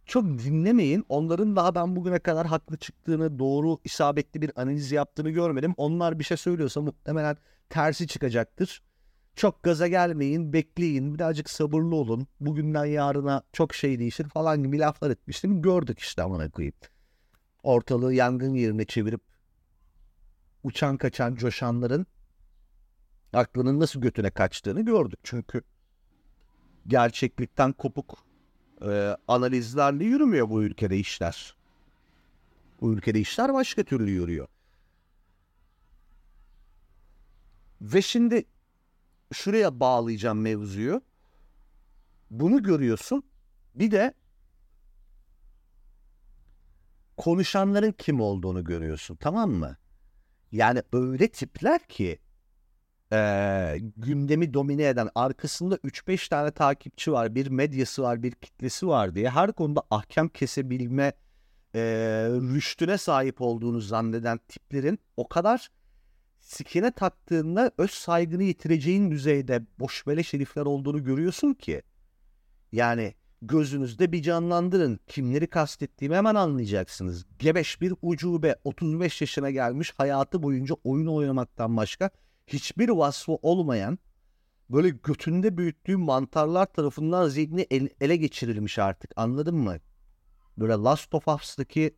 çok 0.06 0.26
dinlemeyin. 0.26 1.06
Onların 1.10 1.56
daha 1.56 1.76
ben 1.76 1.96
bugüne 1.96 2.20
kadar 2.20 2.48
haklı 2.48 2.78
çıktığını, 2.78 3.40
doğru, 3.40 3.78
isabetli 3.84 4.42
bir 4.42 4.52
analiz 4.56 4.92
yaptığını 4.92 5.30
görmedim. 5.30 5.74
Onlar 5.78 6.20
bir 6.20 6.24
şey 6.24 6.38
söylüyorsa 6.38 6.82
muhtemelen 6.82 7.38
tersi 7.70 8.08
çıkacaktır. 8.08 8.82
Çok 9.36 9.64
gaza 9.64 9.88
gelmeyin, 9.88 10.54
bekleyin, 10.54 11.16
birazcık 11.16 11.50
sabırlı 11.50 11.96
olun. 11.96 12.28
Bugünden 12.40 12.86
yarına 12.86 13.44
çok 13.54 13.74
şey 13.74 14.00
değişir 14.00 14.30
falan 14.30 14.64
gibi 14.64 14.80
laflar 14.80 15.10
etmiştim. 15.10 15.62
Gördük 15.62 16.00
işte 16.00 16.24
amına 16.24 16.50
koyayım. 16.50 16.76
Ortalığı 17.64 18.14
yangın 18.14 18.54
yerine 18.54 18.86
çevirip 18.86 19.22
uçan 20.64 20.98
kaçan 20.98 21.36
coşanların 21.36 22.06
aklının 23.34 23.80
nasıl 23.80 24.02
götüne 24.02 24.30
kaçtığını 24.30 24.82
gördük. 24.86 25.20
Çünkü 25.24 25.62
gerçeklikten 26.88 27.74
kopuk 27.74 28.18
e, 28.82 29.18
analizlerle 29.28 30.04
yürümüyor 30.04 30.50
bu 30.50 30.64
ülkede 30.64 30.98
işler. 30.98 31.56
Bu 32.82 32.94
ülkede 32.94 33.20
işler 33.20 33.54
başka 33.54 33.84
türlü 33.84 34.12
yürüyor. 34.12 34.48
Ve 37.82 38.02
şimdi 38.02 38.46
şuraya 39.34 39.80
bağlayacağım 39.80 40.42
mevzuyu. 40.42 41.02
Bunu 42.32 42.64
görüyorsun. 42.64 43.24
Bir 43.76 43.92
de 43.92 44.14
konuşanların 47.18 47.92
kim 47.92 48.22
olduğunu 48.22 48.64
görüyorsun. 48.64 49.16
Tamam 49.16 49.52
mı? 49.52 49.78
Yani 50.52 50.84
öyle 50.94 51.28
tipler 51.28 51.88
ki 51.88 52.20
e, 53.14 53.78
gündemi 53.98 54.54
domine 54.54 54.84
eden 54.84 55.10
arkasında 55.16 55.76
3-5 55.76 56.30
tane 56.30 56.52
takipçi 56.52 57.12
var, 57.12 57.36
bir 57.36 57.48
medyası 57.48 58.04
var, 58.04 58.24
bir 58.24 58.32
kitlesi 58.32 58.88
var 58.88 59.16
diye 59.16 59.30
her 59.30 59.52
konuda 59.52 59.84
ahkam 59.92 60.30
kesebilme 60.30 61.14
e, 61.76 61.82
rüştüne 62.30 62.98
sahip 62.98 63.42
olduğunu 63.42 63.82
zanneden 63.82 64.40
tiplerin 64.48 65.00
o 65.18 65.28
kadar 65.28 65.70
sikine 66.40 66.92
taktığında 66.92 67.72
öz 67.78 67.92
saygını 67.92 68.44
yitireceğin 68.44 69.12
düzeyde 69.12 69.66
boş 69.80 70.08
beleş 70.08 70.34
herifler 70.34 70.66
olduğunu 70.66 71.04
görüyorsun 71.04 71.54
ki. 71.54 71.82
Yani 72.72 73.14
gözünüzde 73.42 74.12
bir 74.12 74.22
canlandırın. 74.22 75.00
Kimleri 75.08 75.48
kastettiğimi 75.48 76.16
hemen 76.16 76.36
anlayacaksınız. 76.36 77.26
Gebeş 77.40 77.82
bir 77.82 77.94
ucube 78.02 78.56
35 78.64 79.22
yaşına 79.22 79.52
gelmiş 79.52 79.94
hayatı 79.98 80.44
boyunca 80.44 80.76
oyun 80.84 81.08
oynamaktan 81.08 81.78
başka 81.78 82.10
hiçbir 82.48 82.90
vasfı 82.90 83.32
olmayan 83.32 84.00
böyle 84.70 84.90
götünde 84.90 85.58
büyüttüğü 85.58 85.98
mantarlar 85.98 86.66
tarafından 86.66 87.28
zihni 87.28 87.68
el, 87.72 87.90
ele 88.02 88.16
geçirilmiş 88.16 88.80
artık 88.80 89.12
anladın 89.16 89.56
mı? 89.56 89.78
Böyle 90.58 90.74
Last 90.74 91.16
of 91.16 91.28
Us'taki 91.28 91.96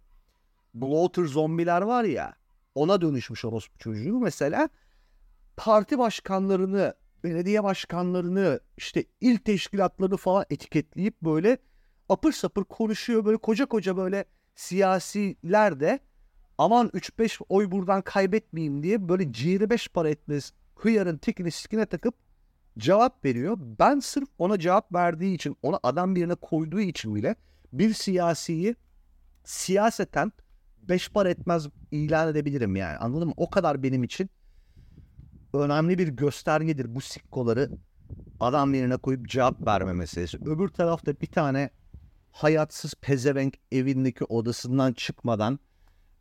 bloater 0.73 1.25
zombiler 1.25 1.81
var 1.81 2.03
ya 2.03 2.35
ona 2.75 3.01
dönüşmüş 3.01 3.45
orospu 3.45 3.77
çocuğu 3.77 4.19
mesela 4.19 4.69
parti 5.57 5.97
başkanlarını 5.97 6.93
belediye 7.23 7.63
başkanlarını 7.63 8.59
işte 8.77 9.03
il 9.21 9.37
teşkilatlarını 9.37 10.17
falan 10.17 10.45
etiketleyip 10.49 11.21
böyle 11.21 11.57
apır 12.09 12.31
sapır 12.31 12.63
konuşuyor 12.63 13.25
böyle 13.25 13.37
koca 13.37 13.65
koca 13.65 13.97
böyle 13.97 14.25
siyasiler 14.55 15.79
de 15.79 15.99
aman 16.59 16.87
3-5 16.87 17.41
oy 17.49 17.71
buradan 17.71 18.01
kaybetmeyeyim 18.01 18.83
diye 18.83 19.09
böyle 19.09 19.33
ciğeri 19.33 19.69
5 19.69 19.87
para 19.87 20.09
etmez 20.09 20.53
hıyarın 20.75 21.17
tekini 21.17 21.51
sikine 21.51 21.85
takıp 21.85 22.15
cevap 22.77 23.25
veriyor. 23.25 23.57
Ben 23.79 23.99
sırf 23.99 24.29
ona 24.37 24.59
cevap 24.59 24.93
verdiği 24.93 25.35
için, 25.35 25.57
ona 25.63 25.79
adam 25.83 26.15
birine 26.15 26.35
koyduğu 26.35 26.79
için 26.79 27.15
bile 27.15 27.35
bir 27.73 27.93
siyasiyi 27.93 28.75
siyaseten 29.43 30.31
beş 30.89 31.09
para 31.09 31.29
etmez 31.29 31.67
ilan 31.91 32.27
edebilirim 32.27 32.75
yani. 32.75 32.97
Anladın 32.97 33.27
mı? 33.27 33.33
O 33.37 33.49
kadar 33.49 33.83
benim 33.83 34.03
için 34.03 34.29
önemli 35.53 35.97
bir 35.97 36.07
göstergedir 36.07 36.95
bu 36.95 37.01
sikkoları 37.01 37.71
adam 38.39 38.73
yerine 38.73 38.97
koyup 38.97 39.29
cevap 39.29 39.67
verme 39.67 39.93
meselesi. 39.93 40.37
Öbür 40.37 40.67
tarafta 40.67 41.21
bir 41.21 41.27
tane 41.27 41.69
hayatsız 42.31 42.93
pezevenk 43.01 43.57
evindeki 43.71 44.23
odasından 44.23 44.93
çıkmadan 44.93 45.59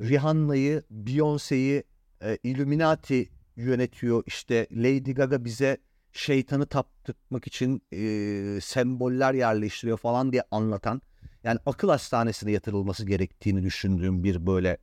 Rihanna'yı, 0.01 0.83
Beyoncé'yi, 0.91 1.85
e, 2.23 2.39
Illuminati 2.43 3.29
yönetiyor. 3.57 4.23
İşte 4.27 4.67
Lady 4.73 5.13
Gaga 5.13 5.45
bize 5.45 5.79
şeytanı 6.13 6.67
taptırmak 6.67 7.47
için 7.47 7.83
e, 7.93 8.61
semboller 8.61 9.35
yerleştiriyor 9.35 9.99
falan 9.99 10.33
diye 10.33 10.43
anlatan 10.51 11.03
yani 11.45 11.59
akıl 11.67 11.89
hastanesine 11.89 12.51
yatırılması 12.51 13.07
gerektiğini 13.07 13.63
düşündüğüm 13.63 14.25
bir 14.25 14.47
böyle 14.47 14.79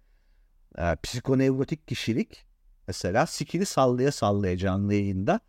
e, 0.77 0.95
psikonevrotik 1.03 1.87
kişilik 1.87 2.45
mesela 2.87 3.25
sikini 3.25 3.65
sallaya 3.65 4.11
sallaya 4.11 4.57
canlı 4.57 4.93
yayında 4.93 5.39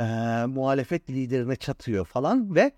e, 0.00 0.04
muhalefet 0.46 1.10
liderine 1.10 1.56
çatıyor 1.56 2.04
falan 2.04 2.54
ve 2.54 2.72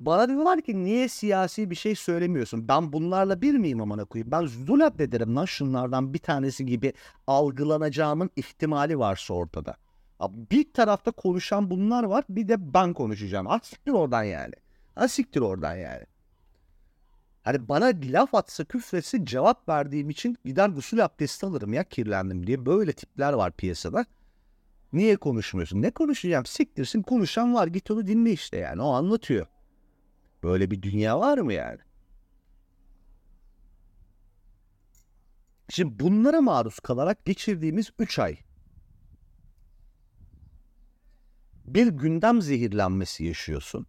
bana 0.00 0.28
diyorlar 0.28 0.60
ki 0.60 0.84
niye 0.84 1.08
siyasi 1.08 1.70
bir 1.70 1.74
şey 1.74 1.94
söylemiyorsun? 1.94 2.68
Ben 2.68 2.92
bunlarla 2.92 3.42
bir 3.42 3.54
miyim 3.54 3.80
amına 3.80 4.04
koyayım? 4.04 4.30
Ben 4.30 4.46
zulap 4.46 5.00
ederim 5.00 5.36
lan 5.36 5.44
şunlardan 5.44 6.14
bir 6.14 6.18
tanesi 6.18 6.66
gibi 6.66 6.92
algılanacağımın 7.26 8.30
ihtimali 8.36 8.98
varsa 8.98 9.34
ortada. 9.34 9.76
Bir 10.50 10.72
tarafta 10.72 11.10
konuşan 11.10 11.70
bunlar 11.70 12.04
var 12.04 12.24
bir 12.28 12.48
de 12.48 12.74
ben 12.74 12.92
konuşacağım. 12.92 13.50
Asiktir 13.50 13.92
oradan 13.92 14.22
yani. 14.22 14.54
Asiktir 14.96 15.40
oradan 15.40 15.74
yani. 15.74 16.04
Hani 17.42 17.68
bana 17.68 17.92
laf 18.04 18.34
atsa 18.34 18.64
küfretse 18.64 19.24
cevap 19.24 19.68
verdiğim 19.68 20.10
için 20.10 20.36
gider 20.44 20.68
gusül 20.68 21.04
abdesti 21.04 21.46
alırım 21.46 21.72
ya 21.72 21.84
kirlendim 21.84 22.46
diye. 22.46 22.66
Böyle 22.66 22.92
tipler 22.92 23.32
var 23.32 23.52
piyasada. 23.52 24.06
Niye 24.92 25.16
konuşmuyorsun? 25.16 25.82
Ne 25.82 25.90
konuşacağım? 25.90 26.46
Siktirsin 26.46 27.02
konuşan 27.02 27.54
var 27.54 27.66
git 27.66 27.90
onu 27.90 28.06
dinle 28.06 28.32
işte 28.32 28.56
yani 28.56 28.82
o 28.82 28.92
anlatıyor. 28.92 29.46
Böyle 30.44 30.70
bir 30.70 30.82
dünya 30.82 31.20
var 31.20 31.38
mı 31.38 31.52
yani? 31.52 31.78
Şimdi 35.68 35.98
bunlara 36.00 36.40
maruz 36.40 36.80
kalarak 36.80 37.24
geçirdiğimiz 37.24 37.90
3 37.98 38.18
ay 38.18 38.36
bir 41.64 41.86
gündem 41.86 42.42
zehirlenmesi 42.42 43.24
yaşıyorsun. 43.24 43.86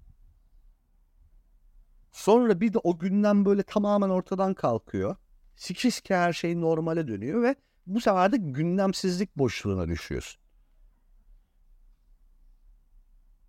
Sonra 2.12 2.62
bir 2.62 2.74
de 2.74 2.78
o 2.78 3.00
günden 3.00 3.46
böyle 3.46 3.64
tamamen 3.64 4.10
ortadan 4.10 4.54
kalkıyor. 4.54 5.16
Sikis 5.56 6.02
ki 6.02 6.16
her 6.16 6.34
şey 6.34 6.62
normale 6.62 7.08
dönüyor 7.08 7.44
ve 7.44 7.56
bu 7.88 8.02
sefer 8.02 8.32
de 8.32 8.38
gündemsizlik 8.38 9.38
boşluğuna 9.38 9.88
düşüyorsun. 9.88 10.42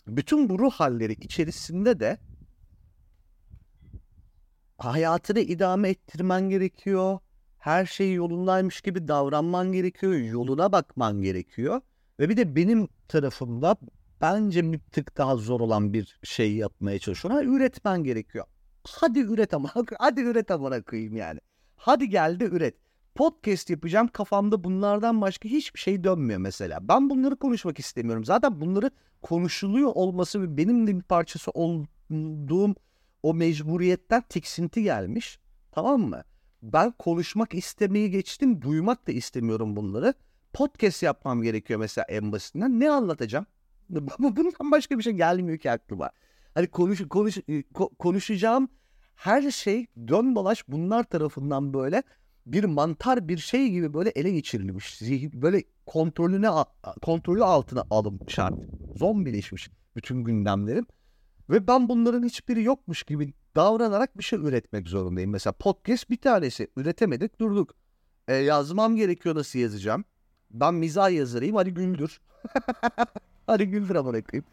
Bütün 0.07 0.49
bu 0.49 0.59
ruh 0.59 0.73
halleri 0.73 1.13
içerisinde 1.13 2.01
de 2.01 2.19
hayatını 4.79 5.41
idame 5.41 5.89
ettirmen 5.89 6.51
gerekiyor. 6.51 7.19
Her 7.59 7.87
şey 7.87 8.15
yolundaymış 8.15 8.81
gibi 8.81 9.09
davranman 9.09 9.73
gerekiyor. 9.73 10.13
Yoluna 10.13 10.73
bakman 10.73 11.23
gerekiyor. 11.23 11.81
Ve 12.21 12.29
bir 12.29 12.37
de 12.37 12.57
benim 12.57 12.89
tarafımda 13.09 13.77
bence 14.21 14.73
bir 14.73 14.79
tık 14.79 15.17
daha 15.17 15.37
zor 15.37 15.61
olan 15.61 15.93
bir 15.93 16.19
şey 16.23 16.57
yapmaya 16.57 16.99
çalışıyorum. 16.99 17.57
üretmen 17.57 18.05
gerekiyor. 18.05 18.45
Hadi 18.85 19.21
üret 19.21 19.55
ama. 19.55 19.71
Hadi 19.99 20.21
üret 20.21 20.51
ama 20.51 20.83
koyayım 20.83 21.17
yani. 21.17 21.41
Hadi 21.77 22.09
geldi 22.09 22.45
üret. 22.45 22.75
Podcast 23.15 23.71
yapacağım 23.71 24.09
kafamda 24.09 24.65
bunlardan 24.65 25.21
başka 25.21 25.49
hiçbir 25.49 25.81
şey 25.81 26.05
dönmüyor 26.05 26.41
mesela. 26.41 26.89
Ben 26.89 27.11
bunları 27.11 27.37
konuşmak 27.37 27.79
istemiyorum. 27.79 28.25
Zaten 28.25 28.61
bunları 28.61 28.91
konuşuluyor 29.23 29.93
olması 29.95 30.43
ve 30.43 30.57
benim 30.57 30.87
de 30.87 30.97
bir 30.97 31.03
parçası 31.03 31.51
olduğum 31.51 32.75
o 33.27 33.35
mecburiyetten 33.35 34.23
tiksinti 34.29 34.83
gelmiş. 34.83 35.39
Tamam 35.73 36.01
mı? 36.01 36.23
Ben 36.63 36.91
konuşmak 36.91 37.55
istemeyi 37.55 38.11
geçtim. 38.11 38.63
Duymak 38.63 39.07
da 39.07 39.13
istemiyorum 39.13 39.77
bunları. 39.77 40.15
Podcast 40.53 41.03
yapmam 41.03 41.43
gerekiyor 41.43 41.81
mesela 41.81 42.05
en 42.09 42.33
basitinden. 42.33 42.81
Ne 42.81 42.91
anlatacağım? 42.91 43.47
Bundan 44.19 44.71
başka 44.71 44.99
bir 44.99 45.03
şey 45.03 45.13
gelmiyor 45.13 45.59
ki 45.59 45.71
aklıma. 45.71 46.11
Hani 46.55 46.67
konuş, 46.67 47.09
konuş, 47.09 47.39
e, 47.39 47.63
konuşacağım 47.99 48.69
her 49.15 49.51
şey 49.51 49.87
dön 50.09 50.37
dolaş 50.37 50.69
bunlar 50.69 51.05
tarafından 51.05 51.75
böyle 51.75 52.03
bir 52.47 52.65
mantar 52.65 53.29
bir 53.29 53.39
şey 53.39 53.71
gibi 53.71 53.95
böyle 53.95 54.11
ele 54.11 54.31
geçirilmiş. 54.31 55.03
Böyle 55.33 55.63
kontrolüne 55.87 56.49
kontrolü 57.03 57.45
altına 57.45 57.85
alınmış 57.91 58.39
artık. 58.39 58.71
Zombileşmiş 58.97 59.71
bütün 59.97 60.25
gündemlerim. 60.25 60.87
Ve 61.51 61.67
ben 61.67 61.89
bunların 61.89 62.23
hiçbiri 62.23 62.63
yokmuş 62.63 63.03
gibi 63.03 63.33
davranarak 63.57 64.19
bir 64.19 64.23
şey 64.23 64.39
üretmek 64.39 64.89
zorundayım. 64.89 65.31
Mesela 65.31 65.53
podcast 65.53 66.11
bir 66.11 66.17
tanesi. 66.17 66.69
Üretemedik 66.77 67.41
durduk. 67.41 67.75
E, 68.29 68.35
yazmam 68.35 68.97
gerekiyor 68.97 69.35
nasıl 69.35 69.59
yazacağım? 69.59 70.05
Ben 70.51 70.75
mizah 70.75 71.11
yazarıyım 71.11 71.57
hadi 71.57 71.75
güldür. 71.75 72.21
hadi 73.47 73.67
güldür 73.67 73.95
ama 73.95 74.11
koyayım. 74.11 74.45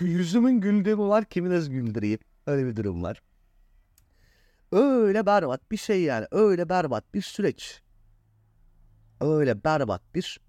Yüzümün 0.00 0.60
güldüğü 0.60 0.98
var 0.98 1.24
kimi 1.24 1.50
nasıl 1.50 1.70
güldüreyim? 1.70 2.18
Öyle 2.46 2.66
bir 2.66 2.76
durum 2.76 3.02
var. 3.02 3.22
Öyle 4.72 5.26
berbat 5.26 5.70
bir 5.70 5.76
şey 5.76 6.02
yani. 6.02 6.26
Öyle 6.30 6.68
berbat 6.68 7.14
bir 7.14 7.22
süreç. 7.22 7.82
Öyle 9.20 9.64
berbat 9.64 10.14
bir 10.14 10.40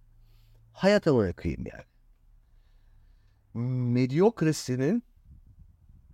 hayata 0.73 1.15
bırakayım 1.15 1.63
yani. 1.65 1.83
medyokrasinin 3.93 5.03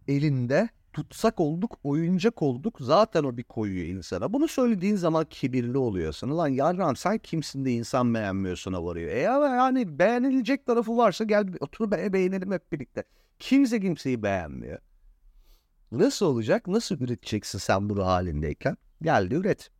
elinde 0.09 0.69
tutsak 0.93 1.39
olduk, 1.39 1.79
oyuncak 1.83 2.41
olduk. 2.41 2.77
Zaten 2.79 3.23
o 3.23 3.37
bir 3.37 3.43
koyuyor 3.43 3.85
insana. 3.87 4.33
Bunu 4.33 4.47
söylediğin 4.47 4.95
zaman 4.95 5.25
kibirli 5.29 5.77
oluyorsun. 5.77 6.37
Lan 6.37 6.47
yarram 6.47 6.95
sen 6.95 7.17
kimsin 7.17 7.65
de 7.65 7.71
insan 7.71 8.13
beğenmiyorsuna 8.13 8.85
varıyor. 8.85 9.11
E 9.11 9.29
ama 9.29 9.47
yani 9.47 9.99
beğenilecek 9.99 10.65
tarafı 10.65 10.97
varsa 10.97 11.23
gel 11.23 11.47
otur 11.59 11.91
be 11.91 12.13
beğenelim 12.13 12.51
hep 12.51 12.71
birlikte. 12.71 13.03
Kimse 13.39 13.79
kimseyi 13.81 14.23
beğenmiyor. 14.23 14.79
Nasıl 15.91 16.25
olacak? 16.25 16.67
Nasıl 16.67 16.99
üreteceksin 16.99 17.59
sen 17.59 17.89
bu 17.89 18.05
halindeyken? 18.05 18.77
Gel 19.01 19.29
de 19.31 19.35
üret. 19.35 19.71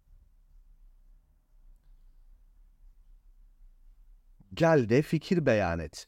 Gel 4.54 4.90
de 4.90 5.02
fikir 5.02 5.46
beyan 5.46 5.80
et. 5.80 6.08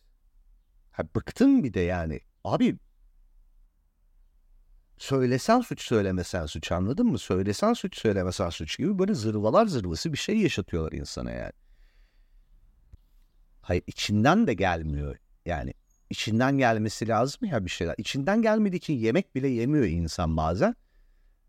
Ha, 0.91 1.03
bıktın 1.15 1.63
bir 1.63 1.73
de 1.73 1.79
yani. 1.79 2.19
Abi 2.43 2.77
söylesen 5.01 5.61
suç 5.61 5.81
söylemesen 5.81 6.45
suç 6.45 6.71
anladın 6.71 7.05
mı? 7.07 7.19
Söylesen 7.19 7.73
suç 7.73 7.97
söylemesen 7.97 8.49
suç 8.49 8.77
gibi 8.77 8.99
böyle 8.99 9.13
zırvalar 9.13 9.65
zırvası 9.65 10.13
bir 10.13 10.17
şey 10.17 10.37
yaşatıyorlar 10.37 10.91
insana 10.91 11.31
yani. 11.31 11.51
Hayır 13.61 13.83
içinden 13.87 14.47
de 14.47 14.53
gelmiyor 14.53 15.17
yani. 15.45 15.73
içinden 16.09 16.57
gelmesi 16.57 17.07
lazım 17.07 17.47
ya 17.47 17.65
bir 17.65 17.69
şeyler. 17.69 17.95
İçinden 17.97 18.41
gelmediği 18.41 18.77
için 18.77 18.93
yemek 18.93 19.35
bile 19.35 19.47
yemiyor 19.47 19.85
insan 19.85 20.37
bazen. 20.37 20.75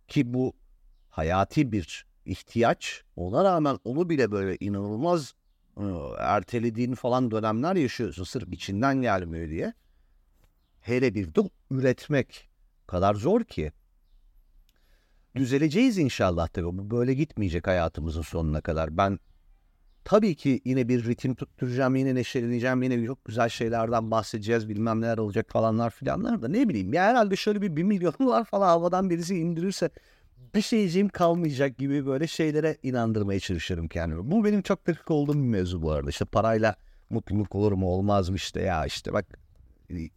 Ki 0.08 0.34
bu 0.34 0.52
hayati 1.10 1.72
bir 1.72 2.06
ihtiyaç. 2.26 3.02
Ona 3.16 3.44
rağmen 3.44 3.78
onu 3.84 4.10
bile 4.10 4.32
böyle 4.32 4.56
inanılmaz 4.60 5.34
ertelediğin 6.18 6.94
falan 6.94 7.30
dönemler 7.30 7.76
yaşıyorsun. 7.76 8.24
Sırf 8.24 8.52
içinden 8.52 9.02
gelmiyor 9.02 9.48
diye. 9.48 9.72
Hele 10.80 11.14
bir 11.14 11.34
de 11.34 11.40
üretmek 11.70 12.51
kadar 12.86 13.14
zor 13.14 13.44
ki. 13.44 13.72
Düzeleceğiz 15.36 15.98
inşallah 15.98 16.48
tabii. 16.48 16.78
Bu 16.78 16.90
böyle 16.90 17.14
gitmeyecek 17.14 17.66
hayatımızın 17.66 18.22
sonuna 18.22 18.60
kadar. 18.60 18.96
Ben 18.96 19.18
tabii 20.04 20.34
ki 20.34 20.60
yine 20.64 20.88
bir 20.88 21.04
ritim 21.04 21.34
tutturacağım, 21.34 21.96
yine 21.96 22.14
neşeleneceğim, 22.14 22.82
yine 22.82 23.06
çok 23.06 23.24
güzel 23.24 23.48
şeylerden 23.48 24.10
bahsedeceğiz, 24.10 24.68
bilmem 24.68 25.00
neler 25.00 25.18
olacak 25.18 25.46
falanlar 25.48 25.90
filanlar 25.90 26.42
da 26.42 26.48
ne 26.48 26.68
bileyim. 26.68 26.94
Ya 26.94 27.04
herhalde 27.04 27.36
şöyle 27.36 27.62
bir 27.62 27.76
bir 27.76 27.82
milyonlar 27.82 28.44
falan 28.50 28.66
havadan 28.66 29.10
birisi 29.10 29.38
indirirse 29.38 29.90
bir 30.54 30.62
şeyciğim 30.62 31.08
kalmayacak 31.08 31.78
gibi 31.78 32.06
böyle 32.06 32.26
şeylere 32.26 32.76
inandırmaya 32.82 33.40
çalışırım 33.40 33.88
kendimi. 33.88 34.30
Bu 34.30 34.44
benim 34.44 34.62
çok 34.62 34.84
tık 34.84 35.10
olduğum 35.10 35.34
bir 35.34 35.48
mevzu 35.48 35.82
bu 35.82 35.90
arada. 35.90 36.10
İşte 36.10 36.24
parayla 36.24 36.76
mutluluk 37.10 37.54
olur 37.54 37.72
mu 37.72 37.86
olmaz 37.86 38.28
mı 38.28 38.36
işte 38.36 38.62
ya 38.62 38.86
işte 38.86 39.12
bak 39.12 39.41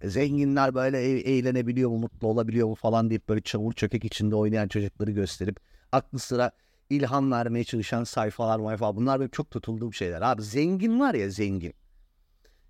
zenginler 0.03 0.75
böyle 0.75 1.01
eğlenebiliyor 1.19 1.89
mu 1.89 1.97
mutlu 1.97 2.27
olabiliyor 2.27 2.67
mu 2.67 2.75
falan 2.75 3.09
deyip 3.09 3.29
böyle 3.29 3.41
çamur 3.41 3.73
çökek 3.73 4.05
içinde 4.05 4.35
oynayan 4.35 4.67
çocukları 4.67 5.11
gösterip 5.11 5.59
aklı 5.91 6.19
sıra 6.19 6.51
ilham 6.89 7.31
vermeye 7.31 7.63
çalışan 7.63 8.03
sayfalar 8.03 8.59
mayfa 8.59 8.95
bunlar 8.95 9.19
benim 9.19 9.31
çok 9.31 9.51
tutulduğum 9.51 9.93
şeyler. 9.93 10.21
Abi 10.21 10.41
zengin 10.41 10.99
var 10.99 11.13
ya 11.13 11.29
zengin. 11.29 11.73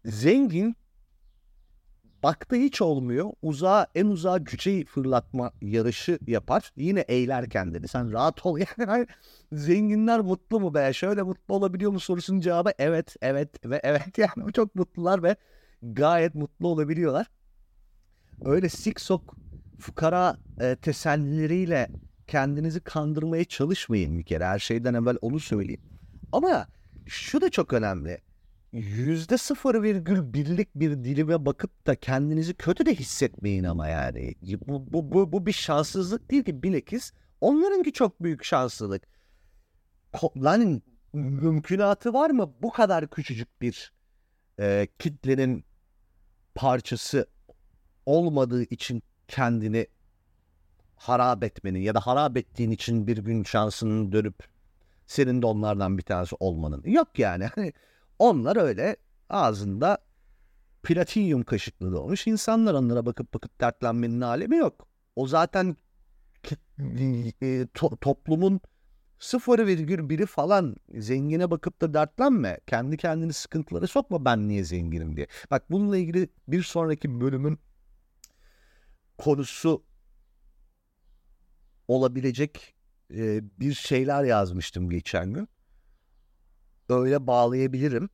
Zengin 0.06 0.76
Bakta 2.26 2.56
hiç 2.56 2.82
olmuyor. 2.82 3.32
Uzağa 3.42 3.88
en 3.96 4.06
uzağa 4.06 4.46
cüceyi 4.46 4.86
fırlatma 4.86 5.52
yarışı 5.62 6.20
yapar. 6.28 6.72
Yine 6.76 7.00
eğler 7.00 7.50
kendini. 7.50 7.88
Sen 7.88 8.12
rahat 8.12 8.46
ol. 8.46 8.60
Yani 8.78 9.08
zenginler 9.52 10.20
mutlu 10.20 10.60
mu 10.60 10.74
be? 10.74 10.94
Şöyle 10.94 11.22
mutlu 11.22 11.56
olabiliyor 11.56 11.92
mu 11.92 12.00
sorusunun 12.00 12.40
cevabı 12.40 12.72
evet, 12.80 13.16
evet 13.22 13.66
ve 13.66 13.80
evet. 13.84 14.18
Yani 14.18 14.54
çok 14.54 14.76
mutlular 14.76 15.24
ve 15.24 15.36
gayet 15.94 16.36
mutlu 16.36 16.68
olabiliyorlar. 16.68 17.28
Öyle 18.46 18.70
siksok 18.70 19.36
fukara 19.80 20.38
e, 20.62 20.76
tesellileriyle 20.76 21.90
kendinizi 22.28 22.80
kandırmaya 22.80 23.46
çalışmayın 23.46 24.20
bir 24.20 24.24
kere. 24.24 24.46
Her 24.46 24.60
şeyden 24.60 24.94
evvel 24.94 25.18
onu 25.22 25.40
söyleyeyim. 25.40 25.82
Ama 26.32 26.68
şu 27.06 27.42
da 27.42 27.50
çok 27.50 27.74
önemli 27.74 28.22
yüzde 28.76 29.38
sıfır 29.38 29.84
virgül 29.84 30.34
birlik 30.34 30.76
bir 30.76 30.92
dilime 31.04 31.46
bakıp 31.46 31.88
da 31.88 31.96
kendinizi 31.96 32.54
kötü 32.54 32.86
de 32.86 32.96
hissetmeyin 32.96 33.64
ama 33.64 33.88
yani. 33.88 34.36
Bu, 34.68 34.94
bu, 34.94 35.12
bu, 35.12 35.32
bu 35.32 35.46
bir 35.46 35.52
şanssızlık 35.52 36.32
değil 36.32 36.44
ki 36.44 36.64
bilakis 36.64 37.12
onlarınki 37.42 37.94
çok 37.94 38.24
büyük 38.24 38.44
şanslılık. 38.44 39.08
Lan 40.38 40.82
mümkünatı 41.14 42.14
var 42.14 42.30
mı 42.30 42.54
bu 42.62 42.72
kadar 42.72 43.10
küçücük 43.10 43.62
bir 43.62 43.94
e, 44.60 44.88
kitlenin 45.00 45.66
parçası 46.56 47.28
olmadığı 48.06 48.64
için 48.64 49.04
kendini 49.28 49.88
harap 50.96 51.44
etmenin 51.44 51.80
ya 51.80 51.96
da 51.96 52.00
harap 52.00 52.38
ettiğin 52.38 52.72
için 52.72 53.08
bir 53.08 53.18
gün 53.18 53.44
şansının 53.44 54.12
dönüp 54.12 54.36
senin 55.08 55.42
de 55.42 55.46
onlardan 55.46 55.98
bir 55.98 56.04
tanesi 56.04 56.36
olmanın. 56.40 56.84
Yok 56.86 57.20
yani. 57.20 57.46
Hani 57.46 57.74
onlar 58.20 58.58
öyle 58.58 58.98
ağzında 59.30 59.98
platinyum 60.84 61.44
kaşıklı 61.44 61.92
doğmuş 61.92 62.28
insanlar 62.28 62.74
onlara 62.74 63.06
bakıp 63.06 63.34
bakıp 63.34 63.62
dertlenmenin 63.62 64.22
alemi 64.22 64.58
yok. 64.58 64.88
O 65.16 65.28
zaten 65.28 65.76
e, 66.80 67.66
to- 67.74 67.98
toplumun 67.98 68.62
sıfır 69.20 69.68
virgül 69.68 70.10
biri 70.10 70.26
falan 70.26 70.76
zengine 70.98 71.52
bakıp 71.52 71.82
da 71.82 71.94
dertlenme. 71.94 72.60
Kendi 72.68 72.98
kendini 72.98 73.34
sıkıntılara 73.34 73.88
sokma 73.88 74.26
ben 74.26 74.48
niye 74.48 74.64
zenginim 74.64 75.18
diye. 75.18 75.28
Bak 75.52 75.72
bununla 75.72 75.98
ilgili 75.98 76.30
bir 76.48 76.64
sonraki 76.64 77.22
bölümün 77.22 77.60
konusu 79.18 79.84
olabilecek 81.88 82.76
e, 83.14 83.42
bir 83.60 83.74
şeyler 83.74 84.24
yazmıştım 84.24 84.90
geçen 84.90 85.34
gün 85.34 85.48
öyle 86.90 87.28
bağlayabilirim. 87.28 88.10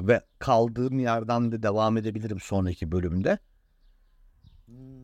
Ve 0.00 0.22
kaldığım 0.38 0.98
yerden 0.98 1.52
de 1.52 1.62
devam 1.62 1.96
edebilirim 1.96 2.40
sonraki 2.40 2.92
bölümde. 2.92 3.38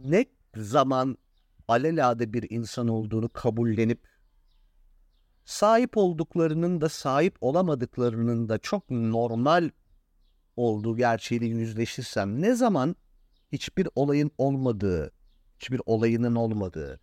Ne 0.05 0.27
zaman 0.57 1.18
alelade 1.68 2.33
bir 2.33 2.50
insan 2.50 2.88
olduğunu 2.88 3.29
kabullenip 3.29 4.09
sahip 5.44 5.96
olduklarının 5.96 6.81
da 6.81 6.88
sahip 6.88 7.37
olamadıklarının 7.40 8.48
da 8.48 8.59
çok 8.59 8.90
normal 8.90 9.70
olduğu 10.57 10.96
gerçeğiyle 10.96 11.46
yüzleşirsem 11.46 12.42
ne 12.42 12.55
zaman 12.55 12.96
hiçbir 13.52 13.88
olayın 13.94 14.31
olmadığı, 14.38 15.12
hiçbir 15.59 15.81
olayının 15.87 16.35
olmadığı, 16.35 17.00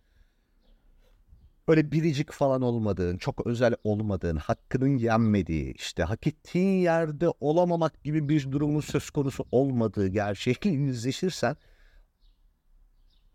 böyle 1.68 1.92
biricik 1.92 2.32
falan 2.32 2.62
olmadığın, 2.62 3.18
çok 3.18 3.46
özel 3.46 3.74
olmadığın, 3.84 4.36
hakkının 4.36 4.96
yenmediği, 4.96 5.74
işte 5.74 6.02
hak 6.02 6.26
ettiğin 6.26 6.82
yerde 6.82 7.28
olamamak 7.40 8.04
gibi 8.04 8.28
bir 8.28 8.52
durumun 8.52 8.80
söz 8.80 9.10
konusu 9.10 9.46
olmadığı 9.52 10.08
gerçeğiyle 10.08 10.68
yüzleşirsen 10.68 11.56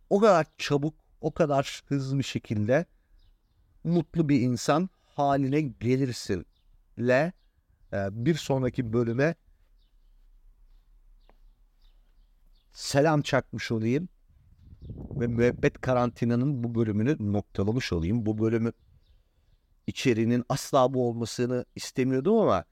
o 0.09 0.19
kadar 0.19 0.45
çabuk, 0.57 0.93
o 1.21 1.31
kadar 1.31 1.83
hızlı 1.87 2.17
bir 2.17 2.23
şekilde 2.23 2.85
mutlu 3.83 4.29
bir 4.29 4.41
insan 4.41 4.89
haline 5.05 5.61
gelirsin. 5.61 6.45
Le 6.99 7.33
e, 7.93 8.07
bir 8.11 8.35
sonraki 8.35 8.93
bölüme 8.93 9.35
selam 12.71 13.21
çakmış 13.21 13.71
olayım 13.71 14.09
ve 14.91 15.27
müebbet 15.27 15.81
karantinanın 15.81 16.63
bu 16.63 16.75
bölümünü 16.75 17.33
noktalamış 17.33 17.93
olayım. 17.93 18.25
Bu 18.25 18.37
bölümü 18.37 18.71
içeriğinin 19.87 20.43
asla 20.49 20.93
bu 20.93 21.07
olmasını 21.09 21.65
istemiyordum 21.75 22.37
ama 22.37 22.63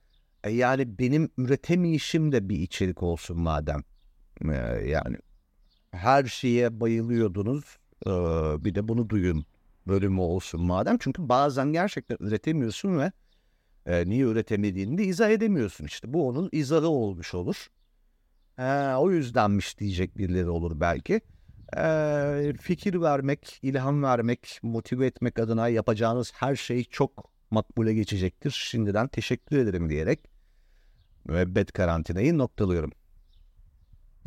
e, 0.44 0.50
yani 0.50 0.98
benim 0.98 1.30
üretemeyişim 1.38 2.32
de 2.32 2.48
bir 2.48 2.58
içerik 2.58 3.02
olsun 3.02 3.40
madem. 3.40 3.82
E, 4.44 4.54
yani 4.86 5.16
her 5.90 6.24
şeye 6.24 6.80
bayılıyordunuz. 6.80 7.78
Bir 8.64 8.74
de 8.74 8.88
bunu 8.88 9.10
duyun 9.10 9.44
bölümü 9.86 10.20
olsun 10.20 10.62
madem. 10.62 10.98
Çünkü 11.00 11.28
bazen 11.28 11.72
gerçekten 11.72 12.16
üretemiyorsun 12.20 12.98
ve 12.98 13.12
e, 13.86 14.08
niye 14.08 14.24
üretemediğini 14.24 14.98
de 14.98 15.04
izah 15.04 15.30
edemiyorsun. 15.30 15.84
İşte 15.84 16.12
bu 16.12 16.28
onun 16.28 16.48
izahı 16.52 16.88
olmuş 16.88 17.34
olur. 17.34 17.66
E, 18.58 18.94
o 18.94 19.10
yüzdenmiş 19.10 19.78
diyecek 19.78 20.18
birileri 20.18 20.48
olur 20.48 20.80
belki 20.80 21.20
e, 21.76 22.52
fikir 22.60 23.00
vermek, 23.00 23.58
ilham 23.62 24.02
vermek, 24.02 24.60
motive 24.62 25.06
etmek 25.06 25.38
adına 25.38 25.68
yapacağınız 25.68 26.32
her 26.34 26.56
şey 26.56 26.84
çok 26.84 27.30
makbule 27.50 27.94
geçecektir. 27.94 28.50
Şimdiden 28.50 29.08
teşekkür 29.08 29.58
ederim 29.58 29.90
diyerek 29.90 30.20
müebbet 31.24 31.72
karantinayı 31.72 32.38
noktalıyorum. 32.38 32.92